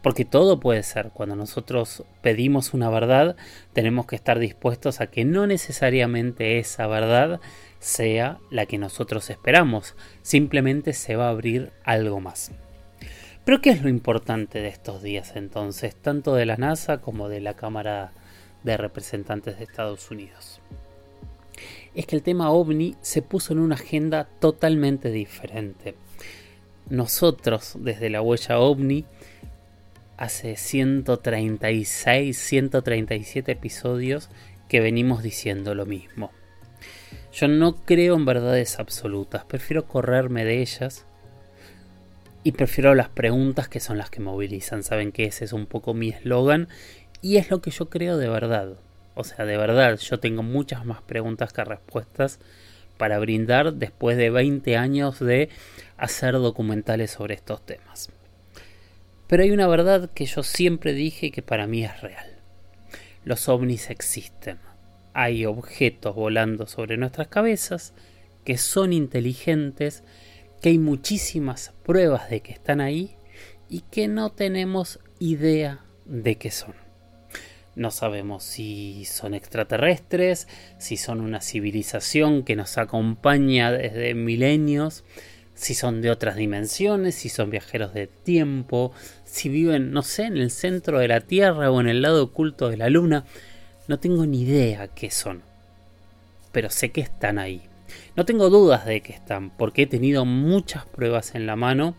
Porque 0.02 0.24
todo 0.24 0.60
puede 0.60 0.82
ser. 0.82 1.10
Cuando 1.12 1.34
nosotros 1.34 2.04
pedimos 2.20 2.74
una 2.74 2.90
verdad, 2.90 3.36
tenemos 3.72 4.06
que 4.06 4.16
estar 4.16 4.38
dispuestos 4.38 5.00
a 5.00 5.08
que 5.08 5.24
no 5.24 5.46
necesariamente 5.46 6.58
esa 6.58 6.86
verdad 6.86 7.40
sea 7.80 8.38
la 8.50 8.66
que 8.66 8.78
nosotros 8.78 9.30
esperamos. 9.30 9.96
Simplemente 10.22 10.92
se 10.92 11.16
va 11.16 11.26
a 11.26 11.30
abrir 11.30 11.72
algo 11.84 12.20
más. 12.20 12.52
Pero 13.46 13.60
¿qué 13.60 13.70
es 13.70 13.80
lo 13.80 13.88
importante 13.88 14.60
de 14.60 14.66
estos 14.66 15.04
días 15.04 15.36
entonces, 15.36 15.94
tanto 15.94 16.34
de 16.34 16.46
la 16.46 16.56
NASA 16.56 16.98
como 16.98 17.28
de 17.28 17.40
la 17.40 17.54
Cámara 17.54 18.10
de 18.64 18.76
Representantes 18.76 19.56
de 19.56 19.62
Estados 19.62 20.10
Unidos? 20.10 20.60
Es 21.94 22.06
que 22.06 22.16
el 22.16 22.24
tema 22.24 22.50
ovni 22.50 22.96
se 23.02 23.22
puso 23.22 23.52
en 23.52 23.60
una 23.60 23.76
agenda 23.76 24.24
totalmente 24.40 25.12
diferente. 25.12 25.94
Nosotros, 26.90 27.76
desde 27.78 28.10
la 28.10 28.20
huella 28.20 28.58
ovni, 28.58 29.04
hace 30.16 30.56
136, 30.56 32.36
137 32.36 33.52
episodios 33.52 34.28
que 34.68 34.80
venimos 34.80 35.22
diciendo 35.22 35.76
lo 35.76 35.86
mismo. 35.86 36.32
Yo 37.32 37.46
no 37.46 37.76
creo 37.76 38.16
en 38.16 38.24
verdades 38.24 38.80
absolutas, 38.80 39.44
prefiero 39.44 39.86
correrme 39.86 40.44
de 40.44 40.62
ellas 40.62 41.05
y 42.46 42.52
prefiero 42.52 42.94
las 42.94 43.08
preguntas 43.08 43.66
que 43.66 43.80
son 43.80 43.98
las 43.98 44.08
que 44.08 44.20
movilizan. 44.20 44.84
Saben 44.84 45.10
que 45.10 45.24
ese 45.24 45.44
es 45.44 45.52
un 45.52 45.66
poco 45.66 45.94
mi 45.94 46.10
eslogan 46.10 46.68
y 47.20 47.38
es 47.38 47.50
lo 47.50 47.60
que 47.60 47.72
yo 47.72 47.90
creo 47.90 48.18
de 48.18 48.28
verdad. 48.28 48.76
O 49.16 49.24
sea, 49.24 49.44
de 49.44 49.56
verdad, 49.56 49.98
yo 49.98 50.20
tengo 50.20 50.44
muchas 50.44 50.84
más 50.84 51.02
preguntas 51.02 51.52
que 51.52 51.64
respuestas 51.64 52.38
para 52.98 53.18
brindar 53.18 53.72
después 53.72 54.16
de 54.16 54.30
20 54.30 54.76
años 54.76 55.18
de 55.18 55.48
hacer 55.96 56.34
documentales 56.34 57.10
sobre 57.10 57.34
estos 57.34 57.66
temas. 57.66 58.10
Pero 59.26 59.42
hay 59.42 59.50
una 59.50 59.66
verdad 59.66 60.08
que 60.14 60.26
yo 60.26 60.44
siempre 60.44 60.92
dije 60.92 61.32
que 61.32 61.42
para 61.42 61.66
mí 61.66 61.84
es 61.84 62.00
real. 62.00 62.38
Los 63.24 63.48
ovnis 63.48 63.90
existen. 63.90 64.60
Hay 65.14 65.46
objetos 65.46 66.14
volando 66.14 66.68
sobre 66.68 66.96
nuestras 66.96 67.26
cabezas 67.26 67.92
que 68.44 68.56
son 68.56 68.92
inteligentes, 68.92 70.04
que 70.66 70.70
hay 70.70 70.78
muchísimas 70.80 71.72
pruebas 71.84 72.28
de 72.28 72.40
que 72.40 72.50
están 72.50 72.80
ahí 72.80 73.14
y 73.68 73.82
que 73.82 74.08
no 74.08 74.32
tenemos 74.32 74.98
idea 75.20 75.84
de 76.06 76.38
qué 76.38 76.50
son. 76.50 76.74
No 77.76 77.92
sabemos 77.92 78.42
si 78.42 79.04
son 79.04 79.34
extraterrestres, 79.34 80.48
si 80.78 80.96
son 80.96 81.20
una 81.20 81.40
civilización 81.40 82.42
que 82.42 82.56
nos 82.56 82.78
acompaña 82.78 83.70
desde 83.70 84.14
milenios, 84.14 85.04
si 85.54 85.74
son 85.74 86.02
de 86.02 86.10
otras 86.10 86.34
dimensiones, 86.34 87.14
si 87.14 87.28
son 87.28 87.48
viajeros 87.48 87.94
de 87.94 88.08
tiempo, 88.08 88.90
si 89.24 89.48
viven, 89.48 89.92
no 89.92 90.02
sé, 90.02 90.24
en 90.24 90.36
el 90.36 90.50
centro 90.50 90.98
de 90.98 91.06
la 91.06 91.20
Tierra 91.20 91.70
o 91.70 91.80
en 91.80 91.86
el 91.86 92.02
lado 92.02 92.24
oculto 92.24 92.70
de 92.70 92.76
la 92.76 92.90
Luna. 92.90 93.24
No 93.86 94.00
tengo 94.00 94.26
ni 94.26 94.42
idea 94.42 94.88
qué 94.88 95.12
son. 95.12 95.42
Pero 96.50 96.70
sé 96.70 96.90
que 96.90 97.02
están 97.02 97.38
ahí. 97.38 97.62
No 98.16 98.24
tengo 98.24 98.50
dudas 98.50 98.86
de 98.86 99.00
que 99.00 99.12
están, 99.12 99.50
porque 99.50 99.82
he 99.82 99.86
tenido 99.86 100.24
muchas 100.24 100.86
pruebas 100.86 101.34
en 101.34 101.46
la 101.46 101.56
mano. 101.56 101.94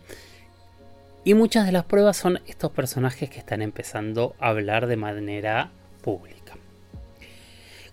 Y 1.24 1.34
muchas 1.34 1.66
de 1.66 1.72
las 1.72 1.84
pruebas 1.84 2.16
son 2.16 2.40
estos 2.46 2.70
personajes 2.72 3.28
que 3.28 3.38
están 3.38 3.62
empezando 3.62 4.34
a 4.38 4.48
hablar 4.48 4.86
de 4.86 4.96
manera 4.96 5.72
pública. 6.02 6.56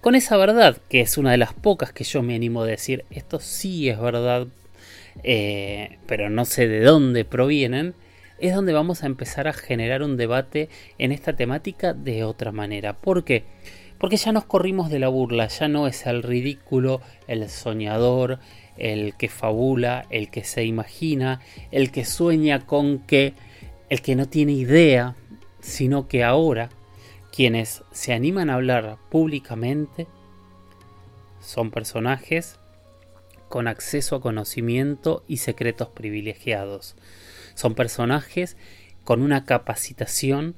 Con 0.01 0.15
esa 0.15 0.37
verdad, 0.37 0.77
que 0.89 1.01
es 1.01 1.17
una 1.17 1.31
de 1.31 1.37
las 1.37 1.53
pocas 1.53 1.91
que 1.91 2.03
yo 2.03 2.21
me 2.21 2.35
animo 2.35 2.61
a 2.61 2.67
decir, 2.67 3.05
esto 3.09 3.39
sí 3.39 3.89
es 3.89 3.99
verdad 3.99 4.47
eh, 5.23 5.97
pero 6.07 6.29
no 6.29 6.45
sé 6.45 6.67
de 6.67 6.81
dónde 6.81 7.25
provienen, 7.25 7.95
es 8.39 8.53
donde 8.53 8.73
vamos 8.73 9.03
a 9.03 9.05
empezar 9.05 9.47
a 9.47 9.53
generar 9.53 10.03
un 10.03 10.17
debate 10.17 10.69
en 10.97 11.11
esta 11.11 11.35
temática 11.35 11.93
de 11.93 12.23
otra 12.23 12.51
manera. 12.51 12.93
¿Por 12.93 13.23
qué? 13.23 13.43
Porque 13.43 13.45
ya 14.17 14.31
nos 14.31 14.45
corrimos 14.45 14.89
de 14.89 14.99
la 14.99 15.07
burla, 15.07 15.47
ya 15.47 15.67
no 15.67 15.87
es 15.87 16.05
el 16.05 16.23
ridículo, 16.23 17.01
el 17.27 17.49
soñador, 17.49 18.39
el 18.77 19.15
que 19.15 19.29
fabula, 19.29 20.05
el 20.09 20.29
que 20.29 20.43
se 20.43 20.65
imagina, 20.65 21.41
el 21.71 21.91
que 21.91 22.05
sueña 22.05 22.65
con 22.65 22.99
que, 22.99 23.33
el 23.89 24.01
que 24.01 24.15
no 24.15 24.27
tiene 24.27 24.51
idea, 24.53 25.15
sino 25.59 26.07
que 26.07 26.23
ahora 26.23 26.69
quienes 27.31 27.83
se 27.91 28.13
animan 28.13 28.49
a 28.49 28.55
hablar 28.55 28.97
públicamente 29.09 30.07
son 31.39 31.71
personajes 31.71 32.59
con 33.49 33.67
acceso 33.67 34.15
a 34.15 34.21
conocimiento 34.21 35.23
y 35.27 35.37
secretos 35.37 35.89
privilegiados. 35.89 36.95
Son 37.53 37.75
personajes 37.75 38.57
con 39.03 39.21
una 39.21 39.45
capacitación 39.45 40.55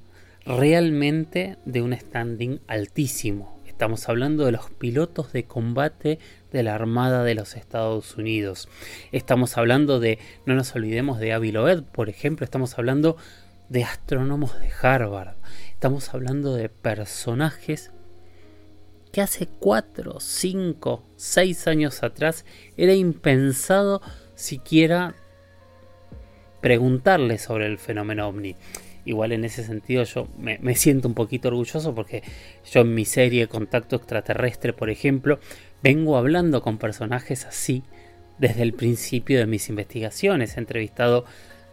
realmente 0.47 1.57
de 1.65 1.81
un 1.81 1.93
standing 1.93 2.61
altísimo. 2.67 3.59
Estamos 3.67 4.07
hablando 4.07 4.45
de 4.45 4.53
los 4.53 4.71
pilotos 4.71 5.33
de 5.33 5.43
combate 5.43 6.19
de 6.51 6.63
la 6.63 6.73
Armada 6.73 7.23
de 7.23 7.35
los 7.35 7.55
Estados 7.55 8.15
Unidos. 8.15 8.69
Estamos 9.11 9.57
hablando 9.57 9.99
de, 9.99 10.19
no 10.45 10.55
nos 10.55 10.73
olvidemos 10.73 11.19
de 11.19 11.33
Avi 11.33 11.51
Loeb, 11.51 11.83
por 11.83 12.09
ejemplo, 12.09 12.45
estamos 12.45 12.77
hablando 12.79 13.17
de 13.67 13.83
astrónomos 13.83 14.57
de 14.59 14.71
Harvard. 14.81 15.35
Estamos 15.73 16.13
hablando 16.13 16.55
de 16.55 16.69
personajes 16.69 17.91
que 19.11 19.21
hace 19.21 19.47
4, 19.47 20.19
5, 20.19 21.03
6 21.17 21.67
años 21.67 22.03
atrás 22.03 22.45
era 22.77 22.93
impensado 22.93 24.01
siquiera 24.35 25.13
preguntarle 26.61 27.37
sobre 27.37 27.67
el 27.67 27.77
fenómeno 27.77 28.27
ovni. 28.27 28.55
Igual 29.07 29.31
en 29.31 29.45
ese 29.45 29.63
sentido 29.63 30.03
yo 30.03 30.27
me, 30.37 30.75
siento 30.75 31.07
un 31.07 31.13
poquito 31.13 31.47
orgulloso 31.47 31.95
porque 31.95 32.23
yo 32.69 32.81
en 32.81 32.93
mi 32.93 33.05
serie 33.05 33.47
Contacto 33.47 33.95
Extraterrestre, 33.95 34.73
por 34.73 34.89
ejemplo, 34.89 35.39
vengo 35.81 36.17
hablando 36.17 36.61
con 36.61 36.77
personajes 36.77 37.45
así 37.45 37.83
desde 38.37 38.63
el 38.63 38.73
principio 38.73 39.39
de 39.39 39.45
mis 39.45 39.69
investigaciones. 39.69 40.57
He 40.57 40.59
entrevistado 40.59 41.23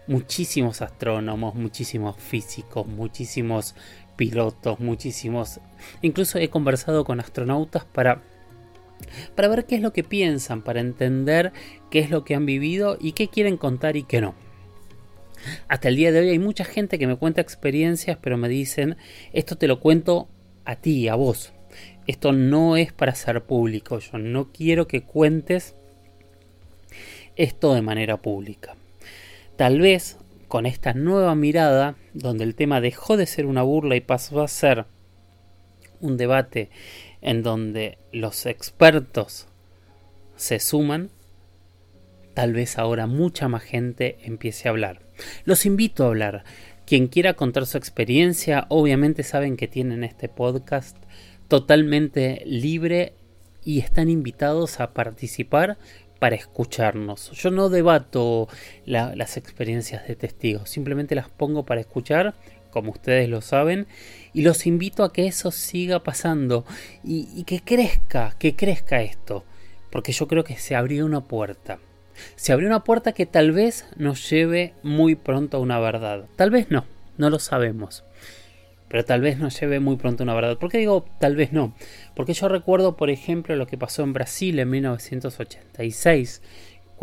muchísimos 0.06 0.80
astrónomos, 0.80 1.56
muchísimos 1.56 2.16
físicos, 2.18 2.86
muchísimos 2.86 3.74
pilotos, 4.14 4.78
muchísimos. 4.78 5.58
Incluso 6.02 6.38
he 6.38 6.50
conversado 6.50 7.04
con 7.04 7.18
astronautas 7.18 7.84
para 7.84 8.22
para 9.34 9.48
ver 9.48 9.64
qué 9.64 9.74
es 9.74 9.82
lo 9.82 9.92
que 9.92 10.04
piensan, 10.04 10.62
para 10.62 10.78
entender 10.78 11.52
qué 11.90 11.98
es 11.98 12.10
lo 12.10 12.24
que 12.24 12.36
han 12.36 12.46
vivido 12.46 12.96
y 13.00 13.10
qué 13.10 13.26
quieren 13.26 13.56
contar 13.56 13.96
y 13.96 14.04
qué 14.04 14.20
no. 14.20 14.43
Hasta 15.68 15.88
el 15.88 15.96
día 15.96 16.12
de 16.12 16.20
hoy 16.20 16.28
hay 16.30 16.38
mucha 16.38 16.64
gente 16.64 16.98
que 16.98 17.06
me 17.06 17.16
cuenta 17.16 17.40
experiencias, 17.40 18.18
pero 18.20 18.36
me 18.36 18.48
dicen, 18.48 18.96
esto 19.32 19.56
te 19.56 19.68
lo 19.68 19.80
cuento 19.80 20.28
a 20.64 20.76
ti, 20.76 21.08
a 21.08 21.14
vos. 21.14 21.52
Esto 22.06 22.32
no 22.32 22.76
es 22.76 22.92
para 22.92 23.14
ser 23.14 23.42
público, 23.44 23.98
yo 23.98 24.18
no 24.18 24.52
quiero 24.52 24.86
que 24.86 25.02
cuentes 25.02 25.74
esto 27.36 27.74
de 27.74 27.82
manera 27.82 28.18
pública. 28.18 28.76
Tal 29.56 29.80
vez 29.80 30.18
con 30.48 30.66
esta 30.66 30.92
nueva 30.92 31.34
mirada, 31.34 31.96
donde 32.12 32.44
el 32.44 32.54
tema 32.54 32.80
dejó 32.80 33.16
de 33.16 33.26
ser 33.26 33.46
una 33.46 33.62
burla 33.62 33.96
y 33.96 34.00
pasó 34.00 34.42
a 34.42 34.48
ser 34.48 34.86
un 36.00 36.16
debate 36.16 36.70
en 37.22 37.42
donde 37.42 37.98
los 38.12 38.46
expertos 38.46 39.48
se 40.36 40.58
suman, 40.58 41.10
tal 42.34 42.52
vez 42.52 42.78
ahora 42.78 43.06
mucha 43.06 43.48
más 43.48 43.62
gente 43.62 44.18
empiece 44.22 44.68
a 44.68 44.72
hablar. 44.72 45.03
Los 45.44 45.66
invito 45.66 46.04
a 46.04 46.08
hablar. 46.08 46.44
Quien 46.86 47.08
quiera 47.08 47.34
contar 47.34 47.66
su 47.66 47.78
experiencia, 47.78 48.66
obviamente 48.68 49.22
saben 49.22 49.56
que 49.56 49.68
tienen 49.68 50.04
este 50.04 50.28
podcast 50.28 50.96
totalmente 51.48 52.42
libre 52.44 53.14
y 53.64 53.80
están 53.80 54.10
invitados 54.10 54.80
a 54.80 54.92
participar 54.92 55.78
para 56.18 56.36
escucharnos. 56.36 57.30
Yo 57.32 57.50
no 57.50 57.68
debato 57.68 58.48
las 58.86 59.36
experiencias 59.36 60.06
de 60.06 60.16
testigos, 60.16 60.70
simplemente 60.70 61.14
las 61.14 61.28
pongo 61.28 61.64
para 61.64 61.80
escuchar, 61.80 62.34
como 62.70 62.92
ustedes 62.92 63.28
lo 63.28 63.40
saben, 63.40 63.86
y 64.32 64.42
los 64.42 64.66
invito 64.66 65.04
a 65.04 65.12
que 65.12 65.26
eso 65.26 65.50
siga 65.50 66.02
pasando 66.02 66.64
y, 67.02 67.28
y 67.34 67.44
que 67.44 67.60
crezca, 67.60 68.34
que 68.38 68.56
crezca 68.56 69.02
esto, 69.02 69.44
porque 69.90 70.12
yo 70.12 70.26
creo 70.26 70.44
que 70.44 70.56
se 70.56 70.74
abrió 70.74 71.06
una 71.06 71.22
puerta. 71.22 71.78
Se 72.36 72.52
abrió 72.52 72.68
una 72.68 72.84
puerta 72.84 73.12
que 73.12 73.26
tal 73.26 73.52
vez 73.52 73.86
nos 73.96 74.28
lleve 74.30 74.74
muy 74.82 75.14
pronto 75.14 75.56
a 75.56 75.60
una 75.60 75.78
verdad. 75.78 76.26
Tal 76.36 76.50
vez 76.50 76.70
no, 76.70 76.84
no 77.16 77.30
lo 77.30 77.38
sabemos. 77.38 78.04
Pero 78.88 79.04
tal 79.04 79.22
vez 79.22 79.38
nos 79.38 79.58
lleve 79.60 79.80
muy 79.80 79.96
pronto 79.96 80.22
a 80.22 80.24
una 80.24 80.34
verdad. 80.34 80.58
¿Por 80.58 80.70
qué 80.70 80.78
digo 80.78 81.04
tal 81.18 81.36
vez 81.36 81.52
no? 81.52 81.74
Porque 82.14 82.34
yo 82.34 82.48
recuerdo, 82.48 82.96
por 82.96 83.10
ejemplo, 83.10 83.56
lo 83.56 83.66
que 83.66 83.78
pasó 83.78 84.02
en 84.02 84.12
Brasil 84.12 84.58
en 84.58 84.70
1986, 84.70 86.42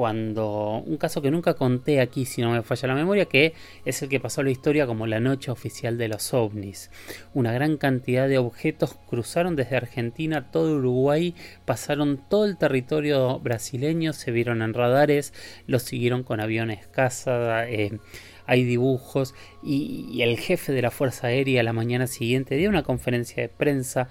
cuando 0.02 0.82
un 0.84 0.98
caso 0.98 1.22
que 1.22 1.30
nunca 1.30 1.54
conté 1.54 2.02
aquí, 2.02 2.26
si 2.26 2.42
no 2.42 2.50
me 2.50 2.64
falla 2.64 2.88
la 2.88 2.96
memoria, 2.96 3.26
que 3.26 3.54
es 3.86 4.02
el 4.02 4.10
que 4.10 4.20
pasó 4.20 4.42
la 4.42 4.50
historia 4.50 4.88
como 4.88 5.06
la 5.06 5.20
noche 5.20 5.52
oficial 5.52 6.00
de 6.00 6.08
los 6.08 6.34
ovnis. 6.34 6.90
Una 7.36 7.52
gran 7.54 7.78
cantidad 7.78 8.28
de 8.28 8.40
objetos 8.40 8.98
cruzaron 9.08 9.56
desde 9.56 9.76
Argentina 9.76 10.50
todo 10.50 10.78
Uruguay, 10.78 11.36
pasaron 11.66 12.20
todo 12.28 12.46
el 12.46 12.58
territorio 12.58 13.38
brasileño, 13.38 14.14
se 14.14 14.32
vieron 14.32 14.64
en 14.64 14.74
radares, 14.74 15.36
los 15.68 15.84
siguieron 15.84 16.24
con 16.24 16.40
aviones 16.40 16.88
caza. 16.88 17.70
Eh, 17.70 18.00
hay 18.48 18.64
dibujos 18.64 19.36
y, 19.62 20.10
y 20.12 20.24
el 20.24 20.40
jefe 20.40 20.74
de 20.74 20.82
la 20.82 20.90
Fuerza 20.90 21.28
Aérea 21.28 21.62
la 21.62 21.74
mañana 21.74 22.08
siguiente 22.08 22.56
dio 22.56 22.70
una 22.70 22.82
conferencia 22.82 23.44
de 23.44 23.50
prensa 23.50 24.10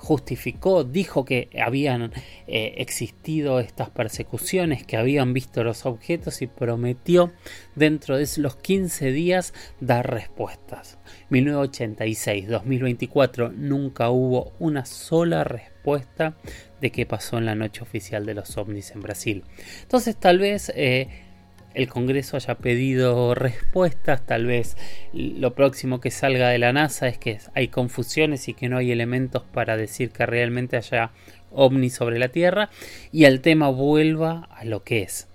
justificó, 0.00 0.82
dijo 0.82 1.26
que 1.26 1.50
habían 1.62 2.12
eh, 2.46 2.74
existido 2.78 3.60
estas 3.60 3.90
persecuciones, 3.90 4.84
que 4.84 4.96
habían 4.96 5.34
visto 5.34 5.62
los 5.62 5.84
objetos 5.84 6.40
y 6.40 6.46
prometió 6.46 7.32
dentro 7.74 8.16
de 8.16 8.26
los 8.38 8.56
15 8.56 9.12
días 9.12 9.52
dar 9.78 10.10
respuestas. 10.10 10.98
1986, 11.28 12.48
2024, 12.48 13.52
nunca 13.52 14.08
hubo 14.10 14.52
una 14.58 14.86
sola 14.86 15.44
respuesta 15.44 16.38
de 16.80 16.90
qué 16.90 17.04
pasó 17.04 17.36
en 17.36 17.44
la 17.44 17.54
noche 17.54 17.82
oficial 17.82 18.24
de 18.24 18.34
los 18.34 18.56
ovnis 18.56 18.92
en 18.92 19.02
Brasil. 19.02 19.44
Entonces 19.82 20.16
tal 20.18 20.38
vez... 20.38 20.72
Eh, 20.74 21.26
el 21.74 21.88
Congreso 21.88 22.36
haya 22.36 22.56
pedido 22.56 23.34
respuestas, 23.34 24.24
tal 24.26 24.46
vez 24.46 24.76
lo 25.12 25.54
próximo 25.54 26.00
que 26.00 26.10
salga 26.10 26.48
de 26.48 26.58
la 26.58 26.72
NASA 26.72 27.08
es 27.08 27.18
que 27.18 27.38
hay 27.54 27.68
confusiones 27.68 28.48
y 28.48 28.54
que 28.54 28.68
no 28.68 28.78
hay 28.78 28.90
elementos 28.90 29.42
para 29.44 29.76
decir 29.76 30.10
que 30.10 30.26
realmente 30.26 30.76
haya 30.76 31.12
ovnis 31.52 31.94
sobre 31.94 32.18
la 32.18 32.28
Tierra 32.28 32.70
y 33.12 33.24
el 33.24 33.40
tema 33.40 33.68
vuelva 33.68 34.48
a 34.50 34.64
lo 34.64 34.82
que 34.82 35.02
es. 35.02 35.28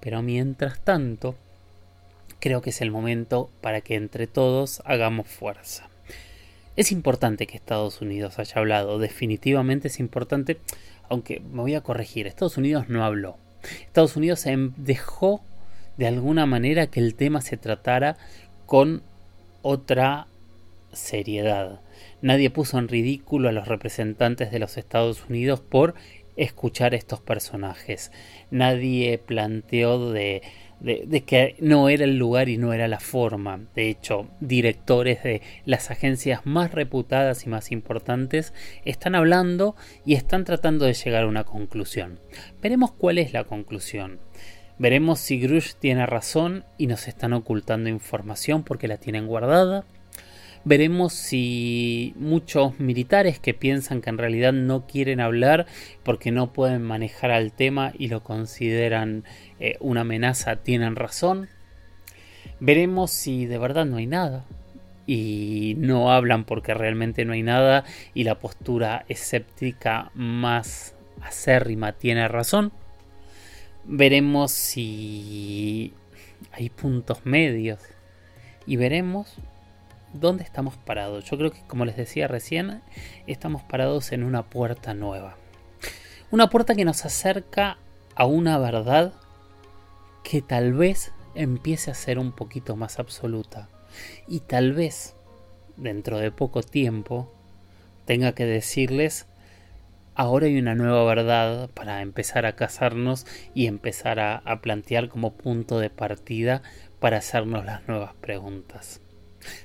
Pero 0.00 0.22
mientras 0.22 0.80
tanto, 0.80 1.34
creo 2.38 2.62
que 2.62 2.70
es 2.70 2.80
el 2.80 2.90
momento 2.90 3.50
para 3.60 3.80
que 3.80 3.96
entre 3.96 4.26
todos 4.26 4.82
hagamos 4.84 5.26
fuerza. 5.26 5.88
Es 6.76 6.92
importante 6.92 7.46
que 7.46 7.56
Estados 7.56 8.02
Unidos 8.02 8.38
haya 8.38 8.60
hablado, 8.60 8.98
definitivamente 8.98 9.88
es 9.88 9.98
importante, 9.98 10.58
aunque 11.08 11.40
me 11.40 11.62
voy 11.62 11.74
a 11.74 11.80
corregir, 11.80 12.26
Estados 12.26 12.58
Unidos 12.58 12.88
no 12.88 13.04
habló. 13.04 13.38
Estados 13.86 14.14
Unidos 14.16 14.44
dejó 14.76 15.42
de 15.96 16.06
alguna 16.06 16.46
manera 16.46 16.88
que 16.88 17.00
el 17.00 17.14
tema 17.14 17.40
se 17.40 17.56
tratara 17.56 18.16
con 18.66 19.02
otra 19.62 20.28
seriedad. 20.92 21.80
Nadie 22.22 22.50
puso 22.50 22.78
en 22.78 22.88
ridículo 22.88 23.48
a 23.48 23.52
los 23.52 23.68
representantes 23.68 24.50
de 24.50 24.58
los 24.58 24.76
Estados 24.76 25.24
Unidos 25.28 25.60
por 25.60 25.94
escuchar 26.36 26.94
estos 26.94 27.20
personajes. 27.20 28.12
Nadie 28.50 29.18
planteó 29.18 30.10
de, 30.10 30.42
de, 30.80 31.22
que 31.24 31.56
no 31.60 31.88
era 31.88 32.04
el 32.04 32.18
lugar 32.18 32.48
y 32.48 32.58
no 32.58 32.72
era 32.72 32.88
la 32.88 33.00
forma. 33.00 33.60
De 33.74 33.88
hecho, 33.88 34.28
directores 34.40 35.22
de 35.22 35.42
las 35.64 35.90
agencias 35.90 36.44
más 36.44 36.72
reputadas 36.72 37.46
y 37.46 37.48
más 37.48 37.72
importantes 37.72 38.52
están 38.84 39.14
hablando 39.14 39.76
y 40.04 40.14
están 40.14 40.44
tratando 40.44 40.84
de 40.84 40.94
llegar 40.94 41.24
a 41.24 41.28
una 41.28 41.44
conclusión. 41.44 42.20
Veremos 42.60 42.92
cuál 42.92 43.18
es 43.18 43.32
la 43.32 43.44
conclusión. 43.44 44.20
Veremos 44.78 45.20
si 45.20 45.40
Grush 45.40 45.74
tiene 45.74 46.04
razón 46.04 46.64
y 46.76 46.86
nos 46.86 47.08
están 47.08 47.32
ocultando 47.32 47.88
información 47.88 48.62
porque 48.62 48.88
la 48.88 48.98
tienen 48.98 49.26
guardada. 49.26 49.84
Veremos 50.64 51.14
si 51.14 52.12
muchos 52.16 52.78
militares 52.78 53.38
que 53.38 53.54
piensan 53.54 54.02
que 54.02 54.10
en 54.10 54.18
realidad 54.18 54.52
no 54.52 54.86
quieren 54.86 55.20
hablar 55.20 55.66
porque 56.02 56.32
no 56.32 56.52
pueden 56.52 56.82
manejar 56.82 57.30
al 57.30 57.52
tema 57.52 57.92
y 57.96 58.08
lo 58.08 58.22
consideran 58.22 59.24
eh, 59.60 59.76
una 59.80 60.02
amenaza 60.02 60.56
tienen 60.56 60.96
razón. 60.96 61.48
Veremos 62.60 63.12
si 63.12 63.46
de 63.46 63.58
verdad 63.58 63.86
no 63.86 63.96
hay 63.96 64.06
nada 64.06 64.44
y 65.06 65.74
no 65.78 66.12
hablan 66.12 66.44
porque 66.44 66.74
realmente 66.74 67.24
no 67.24 67.32
hay 67.32 67.42
nada 67.42 67.84
y 68.12 68.24
la 68.24 68.40
postura 68.40 69.04
escéptica 69.08 70.10
más 70.14 70.96
acérrima 71.22 71.92
tiene 71.92 72.28
razón. 72.28 72.72
Veremos 73.88 74.50
si 74.50 75.94
hay 76.50 76.70
puntos 76.70 77.24
medios 77.24 77.78
y 78.66 78.74
veremos 78.74 79.36
dónde 80.12 80.42
estamos 80.42 80.76
parados. 80.76 81.24
Yo 81.24 81.38
creo 81.38 81.52
que, 81.52 81.60
como 81.68 81.84
les 81.84 81.96
decía 81.96 82.26
recién, 82.26 82.82
estamos 83.28 83.62
parados 83.62 84.10
en 84.10 84.24
una 84.24 84.42
puerta 84.42 84.92
nueva. 84.92 85.36
Una 86.32 86.50
puerta 86.50 86.74
que 86.74 86.84
nos 86.84 87.04
acerca 87.04 87.78
a 88.16 88.26
una 88.26 88.58
verdad 88.58 89.12
que 90.24 90.42
tal 90.42 90.72
vez 90.72 91.12
empiece 91.36 91.92
a 91.92 91.94
ser 91.94 92.18
un 92.18 92.32
poquito 92.32 92.74
más 92.74 92.98
absoluta. 92.98 93.68
Y 94.26 94.40
tal 94.40 94.72
vez, 94.72 95.14
dentro 95.76 96.18
de 96.18 96.32
poco 96.32 96.64
tiempo, 96.64 97.32
tenga 98.04 98.32
que 98.32 98.46
decirles 98.46 99.28
ahora 100.16 100.46
hay 100.46 100.58
una 100.58 100.74
nueva 100.74 101.04
verdad 101.04 101.70
para 101.70 102.00
empezar 102.00 102.46
a 102.46 102.56
casarnos 102.56 103.26
y 103.54 103.66
empezar 103.66 104.18
a, 104.18 104.60
plantear 104.62 105.08
como 105.08 105.34
punto 105.34 105.78
de 105.78 105.90
partida 105.90 106.62
para 106.98 107.18
hacernos 107.18 107.64
las 107.64 107.86
nuevas 107.86 108.14
preguntas. 108.14 109.00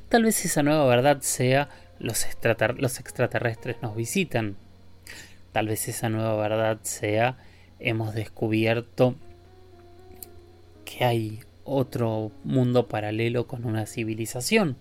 Tal 0.09 0.23
vez 0.23 0.45
esa 0.45 0.61
nueva 0.61 0.85
verdad 0.85 1.21
sea 1.21 1.69
los, 1.99 2.27
los 2.77 2.99
extraterrestres 2.99 3.77
nos 3.81 3.95
visitan. 3.95 4.57
Tal 5.53 5.67
vez 5.67 5.87
esa 5.87 6.09
nueva 6.09 6.35
verdad 6.35 6.79
sea 6.83 7.37
hemos 7.79 8.13
descubierto 8.13 9.15
que 10.85 11.05
hay 11.05 11.39
otro 11.63 12.31
mundo 12.43 12.87
paralelo 12.87 13.47
con 13.47 13.65
una 13.65 13.85
civilización. 13.85 14.77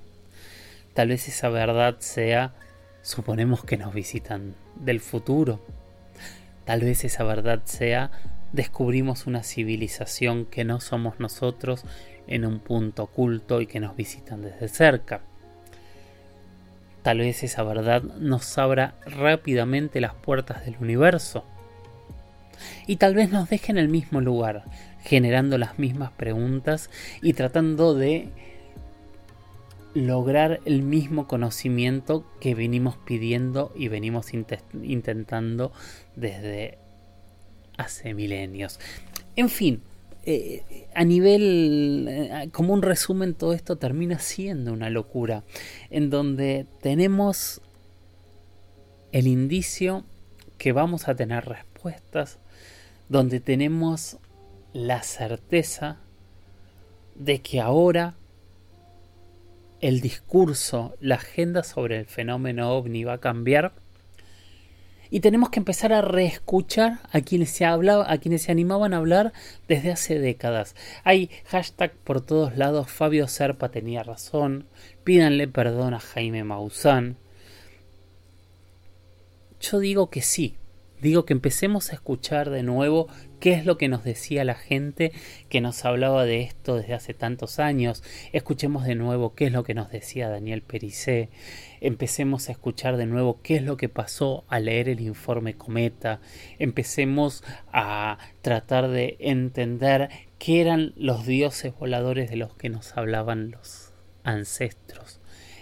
Tal 0.94 1.08
vez 1.08 1.28
esa 1.28 1.48
verdad 1.48 1.96
sea 2.00 2.54
Suponemos 3.02 3.64
que 3.64 3.78
nos 3.78 3.94
visitan 3.94 4.54
del 4.76 5.00
futuro. 5.00 5.60
Tal 6.64 6.80
vez 6.80 7.04
esa 7.04 7.24
verdad 7.24 7.62
sea 7.64 8.10
descubrimos 8.52 9.26
una 9.26 9.42
civilización 9.42 10.44
que 10.44 10.64
no 10.64 10.80
somos 10.80 11.20
nosotros 11.20 11.84
en 12.26 12.44
un 12.44 12.60
punto 12.60 13.04
oculto 13.04 13.60
y 13.60 13.66
que 13.66 13.80
nos 13.80 13.96
visitan 13.96 14.42
desde 14.42 14.68
cerca. 14.68 15.20
Tal 17.02 17.18
vez 17.18 17.42
esa 17.42 17.62
verdad 17.62 18.02
nos 18.02 18.58
abra 18.58 18.94
rápidamente 19.06 20.00
las 20.00 20.14
puertas 20.14 20.64
del 20.64 20.76
universo. 20.80 21.44
Y 22.86 22.96
tal 22.96 23.14
vez 23.14 23.30
nos 23.30 23.48
deje 23.48 23.72
en 23.72 23.78
el 23.78 23.88
mismo 23.88 24.20
lugar, 24.20 24.64
generando 25.02 25.56
las 25.56 25.78
mismas 25.78 26.10
preguntas 26.12 26.90
y 27.22 27.32
tratando 27.32 27.94
de 27.94 28.28
lograr 29.94 30.60
el 30.64 30.82
mismo 30.82 31.26
conocimiento 31.26 32.24
que 32.40 32.54
venimos 32.54 32.96
pidiendo 32.96 33.72
y 33.74 33.88
venimos 33.88 34.32
intentando 34.32 35.72
desde 36.16 36.78
hace 37.76 38.14
milenios. 38.14 38.78
En 39.36 39.48
fin, 39.48 39.82
eh, 40.24 40.86
a 40.94 41.04
nivel, 41.04 42.06
eh, 42.08 42.50
como 42.52 42.74
un 42.74 42.82
resumen, 42.82 43.34
todo 43.34 43.52
esto 43.52 43.76
termina 43.78 44.18
siendo 44.18 44.72
una 44.72 44.90
locura, 44.90 45.44
en 45.88 46.10
donde 46.10 46.66
tenemos 46.80 47.62
el 49.12 49.26
indicio 49.26 50.04
que 50.58 50.72
vamos 50.72 51.08
a 51.08 51.14
tener 51.14 51.46
respuestas, 51.46 52.38
donde 53.08 53.40
tenemos 53.40 54.18
la 54.72 55.02
certeza 55.02 55.98
de 57.14 57.40
que 57.40 57.60
ahora 57.60 58.14
el 59.80 60.00
discurso, 60.00 60.96
la 61.00 61.16
agenda 61.16 61.62
sobre 61.62 61.98
el 61.98 62.06
fenómeno 62.06 62.72
ovni 62.72 63.04
va 63.04 63.14
a 63.14 63.20
cambiar. 63.20 63.72
Y 65.12 65.20
tenemos 65.20 65.50
que 65.50 65.58
empezar 65.58 65.92
a 65.92 66.02
reescuchar 66.02 67.00
a 67.10 67.20
quienes 67.20 67.50
se 67.50 67.64
hablaba, 67.64 68.10
a 68.10 68.18
quienes 68.18 68.42
se 68.42 68.52
animaban 68.52 68.94
a 68.94 68.98
hablar 68.98 69.32
desde 69.66 69.90
hace 69.90 70.20
décadas. 70.20 70.76
Hay 71.02 71.30
hashtag 71.46 71.92
por 72.04 72.20
todos 72.20 72.56
lados, 72.56 72.90
Fabio 72.90 73.26
Serpa 73.26 73.70
tenía 73.70 74.04
razón, 74.04 74.66
pídanle 75.02 75.48
perdón 75.48 75.94
a 75.94 76.00
Jaime 76.00 76.44
Maussan. 76.44 77.16
Yo 79.60 79.80
digo 79.80 80.10
que 80.10 80.22
sí, 80.22 80.56
Digo 81.00 81.24
que 81.24 81.32
empecemos 81.32 81.90
a 81.90 81.94
escuchar 81.94 82.50
de 82.50 82.62
nuevo 82.62 83.08
qué 83.40 83.52
es 83.54 83.64
lo 83.64 83.78
que 83.78 83.88
nos 83.88 84.04
decía 84.04 84.44
la 84.44 84.54
gente 84.54 85.12
que 85.48 85.62
nos 85.62 85.84
hablaba 85.86 86.24
de 86.24 86.42
esto 86.42 86.76
desde 86.76 86.92
hace 86.92 87.14
tantos 87.14 87.58
años. 87.58 88.02
Escuchemos 88.32 88.84
de 88.84 88.94
nuevo 88.94 89.34
qué 89.34 89.46
es 89.46 89.52
lo 89.52 89.64
que 89.64 89.72
nos 89.72 89.90
decía 89.90 90.28
Daniel 90.28 90.62
Pericé. 90.62 91.30
Empecemos 91.80 92.48
a 92.48 92.52
escuchar 92.52 92.98
de 92.98 93.06
nuevo 93.06 93.40
qué 93.42 93.56
es 93.56 93.62
lo 93.62 93.78
que 93.78 93.88
pasó 93.88 94.44
al 94.48 94.66
leer 94.66 94.90
el 94.90 95.00
informe 95.00 95.54
Cometa. 95.54 96.20
Empecemos 96.58 97.44
a 97.72 98.18
tratar 98.42 98.88
de 98.88 99.16
entender 99.20 100.10
qué 100.38 100.60
eran 100.60 100.92
los 100.96 101.24
dioses 101.26 101.74
voladores 101.78 102.28
de 102.28 102.36
los 102.36 102.54
que 102.54 102.68
nos 102.68 102.96
hablaban 102.96 103.50
los 103.50 103.94
ancestros 104.22 105.19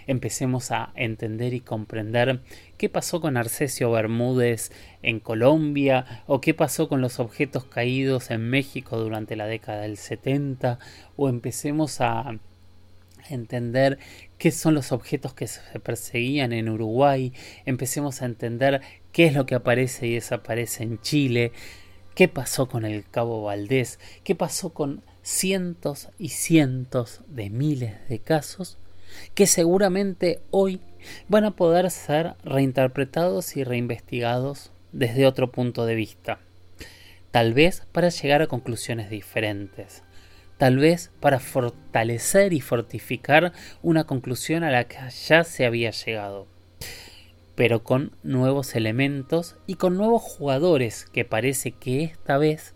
empecemos 0.09 0.71
a 0.71 0.91
entender 0.95 1.53
y 1.53 1.59
comprender 1.59 2.41
qué 2.77 2.89
pasó 2.89 3.21
con 3.21 3.37
Arcesio 3.37 3.91
Bermúdez 3.91 4.71
en 5.03 5.19
Colombia 5.19 6.23
o 6.25 6.41
qué 6.41 6.55
pasó 6.55 6.89
con 6.89 6.99
los 6.99 7.19
objetos 7.19 7.65
caídos 7.65 8.31
en 8.31 8.49
México 8.49 8.97
durante 8.97 9.35
la 9.35 9.45
década 9.45 9.81
del 9.81 9.97
70 9.97 10.79
o 11.15 11.29
empecemos 11.29 12.01
a 12.01 12.39
entender 13.29 13.99
qué 14.39 14.49
son 14.49 14.73
los 14.73 14.91
objetos 14.91 15.35
que 15.35 15.45
se 15.45 15.79
perseguían 15.79 16.53
en 16.53 16.69
Uruguay, 16.69 17.31
empecemos 17.65 18.23
a 18.23 18.25
entender 18.25 18.81
qué 19.11 19.27
es 19.27 19.35
lo 19.35 19.45
que 19.45 19.53
aparece 19.53 20.07
y 20.07 20.15
desaparece 20.15 20.81
en 20.81 20.99
Chile, 21.01 21.51
qué 22.15 22.27
pasó 22.27 22.67
con 22.67 22.83
el 22.83 23.07
Cabo 23.07 23.43
Valdés, 23.43 23.99
qué 24.23 24.33
pasó 24.33 24.73
con 24.73 25.03
cientos 25.21 26.09
y 26.17 26.29
cientos 26.29 27.21
de 27.27 27.51
miles 27.51 28.09
de 28.09 28.17
casos 28.17 28.79
que 29.33 29.47
seguramente 29.47 30.41
hoy 30.51 30.81
van 31.27 31.45
a 31.45 31.51
poder 31.51 31.89
ser 31.91 32.35
reinterpretados 32.43 33.55
y 33.57 33.63
reinvestigados 33.63 34.71
desde 34.91 35.25
otro 35.25 35.51
punto 35.51 35.85
de 35.85 35.95
vista. 35.95 36.39
Tal 37.31 37.53
vez 37.53 37.83
para 37.91 38.09
llegar 38.09 38.41
a 38.41 38.47
conclusiones 38.47 39.09
diferentes. 39.09 40.03
Tal 40.57 40.77
vez 40.77 41.11
para 41.19 41.39
fortalecer 41.39 42.53
y 42.53 42.59
fortificar 42.59 43.53
una 43.81 44.03
conclusión 44.03 44.63
a 44.63 44.71
la 44.71 44.85
que 44.85 44.97
ya 45.27 45.43
se 45.43 45.65
había 45.65 45.91
llegado. 45.91 46.47
Pero 47.55 47.83
con 47.83 48.11
nuevos 48.23 48.75
elementos 48.75 49.55
y 49.67 49.75
con 49.75 49.95
nuevos 49.95 50.21
jugadores 50.23 51.05
que 51.05 51.23
parece 51.23 51.71
que 51.71 52.03
esta 52.03 52.37
vez 52.37 52.73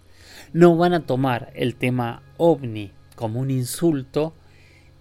no 0.54 0.78
van 0.78 0.94
a 0.94 1.06
tomar 1.06 1.52
el 1.56 1.76
tema 1.76 2.24
ovni 2.38 2.92
como 3.16 3.40
un 3.40 3.52
insulto, 3.52 4.34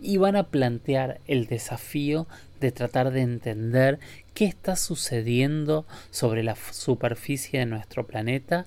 y 0.03 0.17
van 0.17 0.37
a 0.37 0.49
plantear 0.49 1.21
el 1.27 1.47
desafío 1.47 2.27
de 2.61 2.73
tratar 2.73 3.13
de 3.13 3.21
entender 3.23 4.01
qué 4.35 4.47
está 4.47 4.77
sucediendo 4.77 5.87
sobre 6.11 6.43
la 6.43 6.57
superficie 6.57 7.61
de 7.61 7.67
nuestro 7.67 8.07
planeta, 8.07 8.67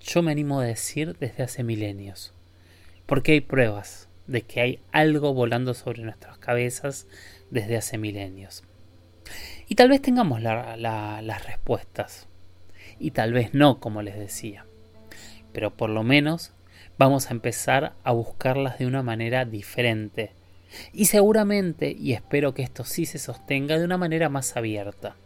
yo 0.00 0.22
me 0.22 0.32
animo 0.32 0.60
a 0.60 0.64
decir 0.64 1.16
desde 1.18 1.44
hace 1.44 1.62
milenios. 1.62 2.34
Porque 3.06 3.32
hay 3.32 3.40
pruebas 3.40 4.08
de 4.26 4.42
que 4.42 4.60
hay 4.60 4.80
algo 4.90 5.34
volando 5.34 5.72
sobre 5.74 6.02
nuestras 6.02 6.38
cabezas 6.38 7.06
desde 7.50 7.76
hace 7.76 7.96
milenios. 7.96 8.64
Y 9.68 9.76
tal 9.76 9.88
vez 9.88 10.02
tengamos 10.02 10.42
las 10.42 11.46
respuestas. 11.46 12.28
Y 12.98 13.12
tal 13.12 13.32
vez 13.32 13.54
no, 13.54 13.80
como 13.80 14.02
les 14.02 14.18
decía. 14.18 14.66
Pero 15.52 15.76
por 15.76 15.90
lo 15.90 16.02
menos 16.02 16.53
vamos 16.98 17.28
a 17.28 17.30
empezar 17.32 17.94
a 18.04 18.12
buscarlas 18.12 18.78
de 18.78 18.86
una 18.86 19.02
manera 19.02 19.44
diferente. 19.44 20.32
Y 20.92 21.06
seguramente, 21.06 21.90
y 21.90 22.12
espero 22.12 22.54
que 22.54 22.62
esto 22.62 22.84
sí 22.84 23.06
se 23.06 23.18
sostenga 23.18 23.78
de 23.78 23.84
una 23.84 23.96
manera 23.96 24.28
más 24.28 24.56
abierta, 24.56 25.16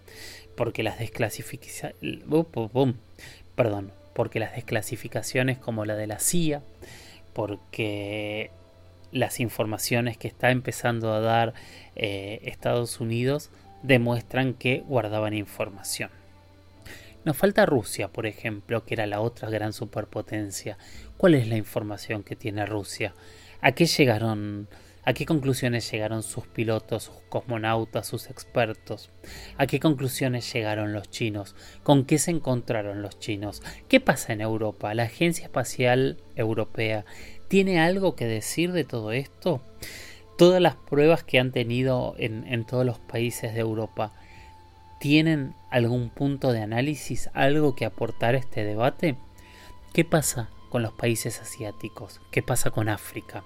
porque 0.57 0.83
las 0.83 0.98
desclasificaciones, 0.98 1.94
perdón, 3.54 3.92
porque 4.14 4.40
las 4.40 4.54
desclasificaciones 4.54 5.59
como 5.59 5.85
la 5.85 5.94
de 5.94 6.07
la 6.07 6.18
CIA, 6.18 6.62
porque 7.33 8.50
las 9.12 9.40
informaciones 9.40 10.18
que 10.18 10.28
está 10.28 10.50
empezando 10.50 11.12
a 11.12 11.20
dar 11.20 11.54
eh, 11.96 12.40
Estados 12.42 13.00
Unidos 13.00 13.50
demuestran 13.83 14.54
que 14.54 14.81
guardaban 14.87 15.35
información. 15.35 16.11
Nos 17.29 17.37
falta 17.37 17.67
Rusia, 17.67 18.09
por 18.09 18.25
ejemplo, 18.25 18.87
que 18.87 18.95
era 18.95 19.07
la 19.07 19.21
otra 19.21 19.51
gran 19.51 19.75
superpotencia. 19.75 20.79
¿Cuál 21.19 21.35
es 21.35 21.47
la 21.47 21.59
información 21.59 22.23
que 22.23 22.37
tiene 22.37 22.64
Rusia? 22.64 23.12
¿A 23.61 23.73
qué 23.73 23.85
llegaron? 23.85 24.67
¿A 25.05 25.12
qué 25.12 25.27
conclusiones 25.27 25.91
llegaron 25.91 26.23
sus 26.23 26.47
pilotos, 26.47 27.03
sus 27.03 27.21
cosmonautas, 27.29 28.07
sus 28.07 28.31
expertos? 28.31 29.11
¿A 29.59 29.67
qué 29.67 29.79
conclusiones 29.79 30.51
llegaron 30.51 30.95
los 30.95 31.11
chinos? 31.11 31.55
¿Con 31.83 32.07
qué 32.07 32.17
se 32.17 32.31
encontraron 32.31 33.03
los 33.03 33.19
chinos? 33.19 33.61
¿Qué 33.88 34.01
pasa 34.01 34.33
en 34.33 34.41
Europa? 34.41 34.95
¿La 34.95 35.03
Agencia 35.03 35.45
Espacial 35.45 36.17
Europea 36.35 37.05
tiene 37.49 37.79
algo 37.79 38.17
que 38.17 38.25
decir 38.25 38.73
de 38.73 38.85
todo 38.85 39.12
esto? 39.12 39.61
Todas 40.38 40.62
las 40.62 40.77
pruebas 40.77 41.25
que 41.25 41.38
han 41.38 41.53
tenido 41.53 42.14
en, 42.17 42.47
en 42.51 42.64
todos 42.64 42.87
los 42.87 42.99
países 42.99 43.53
de 43.53 43.61
Europa 43.61 44.14
¿Tienen 44.99 45.55
algún 45.71 46.11
punto 46.11 46.53
de 46.53 46.61
análisis, 46.61 47.31
algo 47.33 47.77
que 47.77 47.85
aportar 47.85 48.35
a 48.35 48.39
este 48.39 48.65
debate? 48.65 49.17
¿Qué 49.93 50.05
pasa 50.05 50.51
con 50.71 50.83
los 50.83 50.93
países 50.93 51.41
asiáticos? 51.41 52.21
¿Qué 52.33 52.43
pasa 52.43 52.71
con 52.71 52.89
África? 52.89 53.45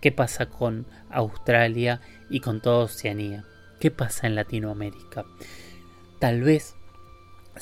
¿Qué 0.00 0.12
pasa 0.12 0.46
con 0.46 0.86
Australia 1.10 2.00
y 2.30 2.40
con 2.40 2.60
toda 2.60 2.84
Oceanía? 2.84 3.44
¿Qué 3.80 3.90
pasa 3.90 4.28
en 4.28 4.36
Latinoamérica? 4.36 5.24
Tal 6.20 6.42
vez 6.42 6.76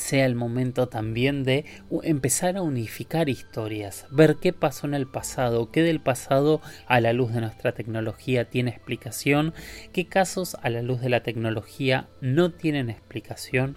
sea 0.00 0.24
el 0.24 0.34
momento 0.34 0.88
también 0.88 1.44
de 1.44 1.66
empezar 2.02 2.56
a 2.56 2.62
unificar 2.62 3.28
historias, 3.28 4.06
ver 4.10 4.36
qué 4.36 4.52
pasó 4.52 4.86
en 4.86 4.94
el 4.94 5.06
pasado, 5.06 5.70
qué 5.70 5.82
del 5.82 6.00
pasado 6.00 6.60
a 6.86 7.00
la 7.00 7.12
luz 7.12 7.32
de 7.32 7.42
nuestra 7.42 7.72
tecnología 7.72 8.48
tiene 8.48 8.70
explicación, 8.70 9.52
qué 9.92 10.06
casos 10.06 10.56
a 10.62 10.70
la 10.70 10.82
luz 10.82 11.00
de 11.00 11.10
la 11.10 11.22
tecnología 11.22 12.08
no 12.20 12.50
tienen 12.50 12.88
explicación, 12.88 13.76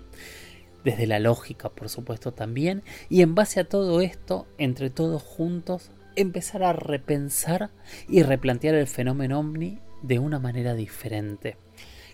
desde 0.83 1.07
la 1.07 1.19
lógica 1.19 1.69
por 1.69 1.89
supuesto 1.89 2.33
también, 2.33 2.83
y 3.09 3.21
en 3.21 3.35
base 3.35 3.59
a 3.59 3.69
todo 3.69 4.01
esto, 4.01 4.47
entre 4.57 4.89
todos 4.89 5.21
juntos, 5.21 5.91
empezar 6.15 6.63
a 6.63 6.73
repensar 6.73 7.69
y 8.07 8.23
replantear 8.23 8.75
el 8.75 8.87
fenómeno 8.87 9.39
ovni 9.39 9.79
de 10.01 10.19
una 10.19 10.39
manera 10.39 10.73
diferente, 10.73 11.57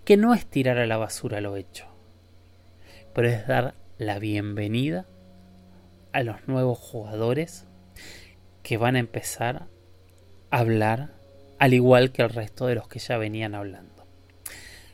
que 0.03 0.17
no 0.17 0.33
es 0.33 0.47
tirar 0.47 0.77
a 0.79 0.87
la 0.87 0.97
basura 0.97 1.41
lo 1.41 1.55
hecho, 1.57 1.85
pero 3.13 3.27
es 3.27 3.45
dar 3.45 3.75
la 3.99 4.17
bienvenida 4.17 5.05
a 6.13 6.23
los 6.23 6.47
nuevos 6.47 6.79
jugadores 6.79 7.67
que 8.63 8.77
van 8.77 8.95
a 8.95 8.99
empezar 8.99 9.67
a 10.49 10.57
hablar 10.57 11.19
al 11.59 11.73
igual 11.73 12.13
que 12.13 12.21
el 12.21 12.29
resto 12.29 12.65
de 12.65 12.75
los 12.75 12.87
que 12.87 12.99
ya 12.99 13.17
venían 13.17 13.55
hablando. 13.55 14.07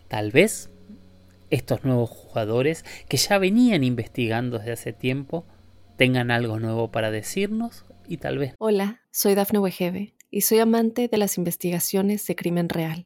Tal 0.08 0.32
vez 0.32 0.72
estos 1.52 1.84
nuevos 1.84 2.10
jugadores 2.10 2.84
que 3.08 3.18
ya 3.18 3.38
venían 3.38 3.84
investigando 3.84 4.58
desde 4.58 4.72
hace 4.72 4.92
tiempo 4.92 5.46
tengan 5.98 6.32
algo 6.32 6.60
nuevo 6.60 6.92
para 6.92 7.12
decirnos 7.12 7.86
y 8.08 8.18
tal 8.18 8.40
vez... 8.40 8.56
Hola, 8.58 9.04
soy 9.12 9.36
Dafne 9.36 9.60
Wegebe 9.60 10.16
y 10.32 10.42
soy 10.42 10.58
amante 10.58 11.08
de 11.08 11.18
las 11.20 11.38
investigaciones 11.38 12.26
de 12.26 12.36
crimen 12.36 12.70
real. 12.70 13.06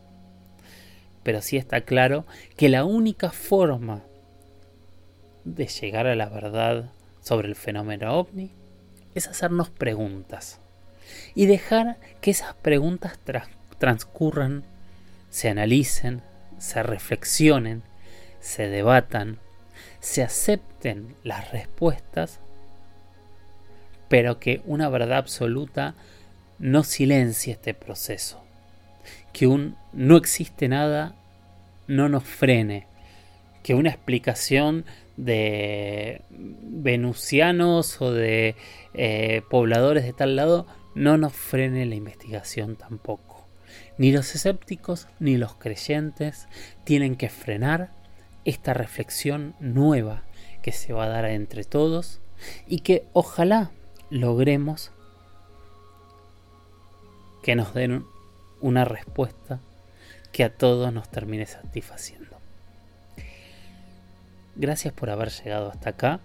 pero 1.23 1.41
sí 1.41 1.57
está 1.57 1.81
claro 1.81 2.25
que 2.57 2.69
la 2.69 2.85
única 2.85 3.31
forma 3.31 4.03
de 5.43 5.67
llegar 5.67 6.07
a 6.07 6.15
la 6.15 6.29
verdad 6.29 6.91
sobre 7.21 7.47
el 7.47 7.55
fenómeno 7.55 8.13
ovni 8.17 8.51
es 9.15 9.27
hacernos 9.27 9.69
preguntas 9.69 10.59
y 11.35 11.45
dejar 11.45 11.97
que 12.21 12.31
esas 12.31 12.53
preguntas 12.55 13.19
transcurran, 13.77 14.63
se 15.29 15.49
analicen, 15.49 16.21
se 16.57 16.83
reflexionen, 16.83 17.83
se 18.39 18.67
debatan, 18.67 19.39
se 19.99 20.23
acepten 20.23 21.15
las 21.23 21.51
respuestas, 21.51 22.39
pero 24.07 24.39
que 24.39 24.61
una 24.65 24.89
verdad 24.89 25.19
absoluta 25.19 25.95
no 26.59 26.83
silencie 26.83 27.53
este 27.53 27.73
proceso 27.73 28.41
que 29.33 29.47
un 29.47 29.75
no 29.93 30.17
existe 30.17 30.67
nada 30.67 31.15
no 31.87 32.09
nos 32.09 32.23
frene, 32.23 32.87
que 33.63 33.75
una 33.75 33.89
explicación 33.89 34.85
de 35.17 36.21
venusianos 36.29 38.01
o 38.01 38.11
de 38.11 38.55
eh, 38.93 39.41
pobladores 39.49 40.03
de 40.03 40.13
tal 40.13 40.35
lado 40.35 40.65
no 40.95 41.17
nos 41.17 41.33
frene 41.33 41.85
la 41.85 41.95
investigación 41.95 42.75
tampoco. 42.75 43.47
Ni 43.97 44.11
los 44.11 44.33
escépticos 44.35 45.07
ni 45.19 45.37
los 45.37 45.55
creyentes 45.55 46.47
tienen 46.83 47.15
que 47.15 47.29
frenar 47.29 47.91
esta 48.45 48.73
reflexión 48.73 49.55
nueva 49.59 50.23
que 50.61 50.71
se 50.71 50.93
va 50.93 51.05
a 51.05 51.09
dar 51.09 51.25
entre 51.25 51.63
todos 51.63 52.21
y 52.67 52.79
que 52.79 53.05
ojalá 53.13 53.71
logremos 54.09 54.91
que 57.43 57.55
nos 57.55 57.73
den 57.73 58.05
una 58.61 58.85
respuesta 58.85 59.59
que 60.31 60.43
a 60.43 60.55
todos 60.55 60.93
nos 60.93 61.09
termine 61.09 61.45
satisfaciendo. 61.45 62.39
Gracias 64.55 64.93
por 64.93 65.09
haber 65.09 65.29
llegado 65.29 65.69
hasta 65.69 65.91
acá. 65.91 66.19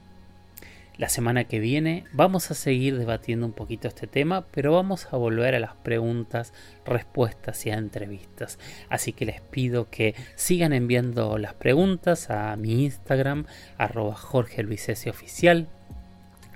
La 0.99 1.11
semana 1.11 1.45
que 1.45 1.59
viene 1.59 2.05
vamos 2.13 2.51
a 2.51 2.55
seguir 2.55 2.97
debatiendo 2.97 3.45
un 3.45 3.53
poquito 3.53 3.87
este 3.87 4.07
tema, 4.07 4.47
pero 4.51 4.73
vamos 4.73 5.09
a 5.13 5.17
volver 5.19 5.55
a 5.55 5.61
las 5.61 5.75
preguntas, 5.75 6.55
respuestas 6.87 7.67
y 7.67 7.71
a 7.71 7.75
entrevistas. 7.75 8.59
Así 8.89 9.13
que 9.13 9.27
les 9.27 9.43
pido 9.43 9.91
que 9.91 10.15
sigan 10.37 10.73
enviando 10.73 11.37
las 11.37 11.53
preguntas 11.53 12.31
a 12.31 12.57
mi 12.57 12.85
Instagram, 12.85 13.45
arroba 13.77 14.15
Jorge 14.15 14.65
Oficial, 15.11 15.69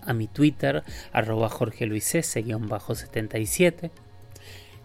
a 0.02 0.14
mi 0.14 0.26
Twitter, 0.26 0.84
arroba 1.12 1.50
Jorge 1.50 1.86
77 2.00 3.90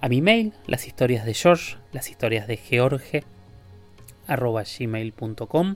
a 0.01 0.09
mi 0.09 0.21
mail, 0.21 0.53
las 0.67 0.87
historias 0.87 1.25
de 1.25 1.33
George, 1.33 1.77
las 1.91 2.09
historias 2.09 2.47
de 2.47 2.57
George, 2.57 3.23
arroba 4.27 4.63
gmail.com 4.63 5.75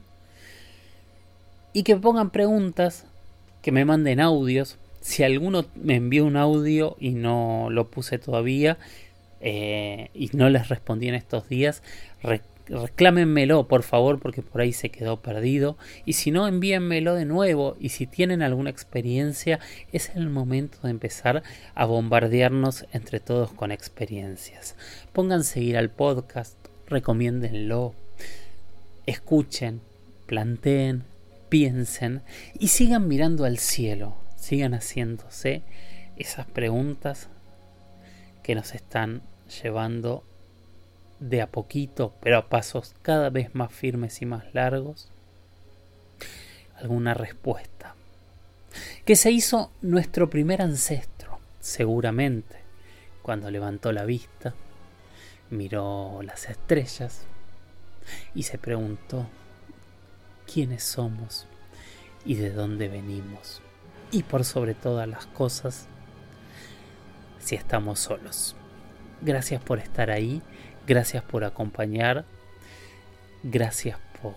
y 1.73 1.83
que 1.83 1.95
pongan 1.95 2.31
preguntas 2.31 3.05
que 3.61 3.71
me 3.71 3.85
manden 3.85 4.19
audios. 4.19 4.77
Si 5.01 5.23
alguno 5.23 5.65
me 5.75 5.95
envió 5.95 6.25
un 6.25 6.35
audio 6.35 6.95
y 6.99 7.11
no 7.11 7.69
lo 7.69 7.89
puse 7.89 8.19
todavía 8.19 8.77
eh, 9.39 10.09
y 10.13 10.29
no 10.33 10.49
les 10.49 10.69
respondí 10.69 11.07
en 11.07 11.15
estos 11.15 11.47
días, 11.47 11.83
reclámenmelo 12.69 13.67
por 13.67 13.83
favor 13.83 14.19
porque 14.19 14.41
por 14.41 14.61
ahí 14.61 14.73
se 14.73 14.89
quedó 14.89 15.21
perdido. 15.21 15.77
Y 16.05 16.13
si 16.13 16.31
no, 16.31 16.47
envíenmelo 16.47 17.15
de 17.15 17.25
nuevo. 17.25 17.75
Y 17.79 17.89
si 17.89 18.07
tienen 18.07 18.41
alguna 18.41 18.69
experiencia, 18.69 19.59
es 19.91 20.11
el 20.15 20.29
momento 20.29 20.77
de 20.83 20.91
empezar 20.91 21.43
a 21.75 21.85
bombardearnos 21.85 22.85
entre 22.93 23.19
todos 23.19 23.51
con 23.51 23.71
experiencias. 23.71 24.75
Pongan 25.13 25.43
seguir 25.43 25.77
al 25.77 25.89
podcast, 25.89 26.57
recomiéndenlo, 26.87 27.95
escuchen, 29.05 29.81
planteen, 30.25 31.03
piensen 31.49 32.21
y 32.57 32.67
sigan 32.67 33.07
mirando 33.07 33.45
al 33.45 33.57
cielo, 33.57 34.15
sigan 34.35 34.73
haciéndose 34.73 35.63
esas 36.15 36.45
preguntas 36.45 37.29
que 38.43 38.55
nos 38.55 38.75
están 38.75 39.23
llevando 39.61 40.23
de 41.19 41.41
a 41.41 41.47
poquito, 41.47 42.13
pero 42.21 42.37
a 42.37 42.49
pasos 42.49 42.95
cada 43.01 43.29
vez 43.29 43.53
más 43.55 43.71
firmes 43.71 44.21
y 44.21 44.25
más 44.25 44.53
largos, 44.53 45.11
alguna 46.75 47.13
respuesta. 47.13 47.95
Que 49.05 49.15
se 49.15 49.31
hizo 49.31 49.71
nuestro 49.81 50.29
primer 50.29 50.61
ancestro, 50.61 51.39
seguramente, 51.59 52.57
cuando 53.21 53.51
levantó 53.51 53.91
la 53.91 54.05
vista, 54.05 54.53
miró 55.49 56.21
las 56.23 56.49
estrellas 56.49 57.23
y 58.33 58.43
se 58.43 58.57
preguntó, 58.57 59.27
quiénes 60.51 60.83
somos 60.83 61.47
y 62.25 62.35
de 62.35 62.51
dónde 62.51 62.87
venimos. 62.87 63.61
Y 64.11 64.23
por 64.23 64.43
sobre 64.43 64.73
todas 64.73 65.07
las 65.07 65.27
cosas, 65.27 65.87
si 67.39 67.55
estamos 67.55 67.99
solos. 67.99 68.55
Gracias 69.21 69.61
por 69.61 69.79
estar 69.79 70.09
ahí, 70.09 70.41
gracias 70.87 71.23
por 71.23 71.43
acompañar, 71.43 72.25
gracias 73.43 73.97
por 74.21 74.35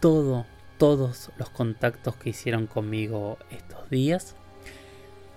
todo, 0.00 0.46
todos 0.78 1.30
los 1.38 1.50
contactos 1.50 2.16
que 2.16 2.30
hicieron 2.30 2.66
conmigo 2.66 3.38
estos 3.50 3.88
días 3.90 4.36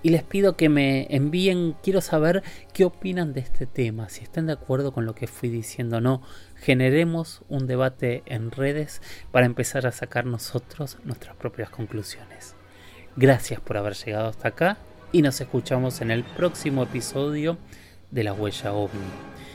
y 0.05 0.11
les 0.11 0.21
pido 0.21 0.55
que 0.55 0.69
me 0.69 1.07
envíen, 1.09 1.75
quiero 1.81 1.99
saber 1.99 2.43
qué 2.73 2.85
opinan 2.85 3.33
de 3.33 3.39
este 3.39 3.65
tema, 3.65 4.07
si 4.07 4.21
están 4.21 4.45
de 4.45 4.53
acuerdo 4.53 4.93
con 4.93 5.07
lo 5.07 5.15
que 5.15 5.25
fui 5.25 5.49
diciendo 5.49 5.97
o 5.97 5.99
no. 5.99 6.21
Generemos 6.57 7.41
un 7.49 7.65
debate 7.65 8.21
en 8.27 8.51
redes 8.51 9.01
para 9.31 9.47
empezar 9.47 9.87
a 9.87 9.91
sacar 9.91 10.27
nosotros 10.27 10.99
nuestras 11.05 11.35
propias 11.37 11.71
conclusiones. 11.71 12.53
Gracias 13.15 13.59
por 13.59 13.77
haber 13.77 13.95
llegado 13.95 14.27
hasta 14.27 14.49
acá 14.49 14.77
y 15.11 15.23
nos 15.23 15.41
escuchamos 15.41 15.99
en 16.01 16.11
el 16.11 16.23
próximo 16.23 16.83
episodio 16.83 17.57
de 18.11 18.25
La 18.25 18.33
Huella 18.33 18.73
OVNI. 18.73 19.54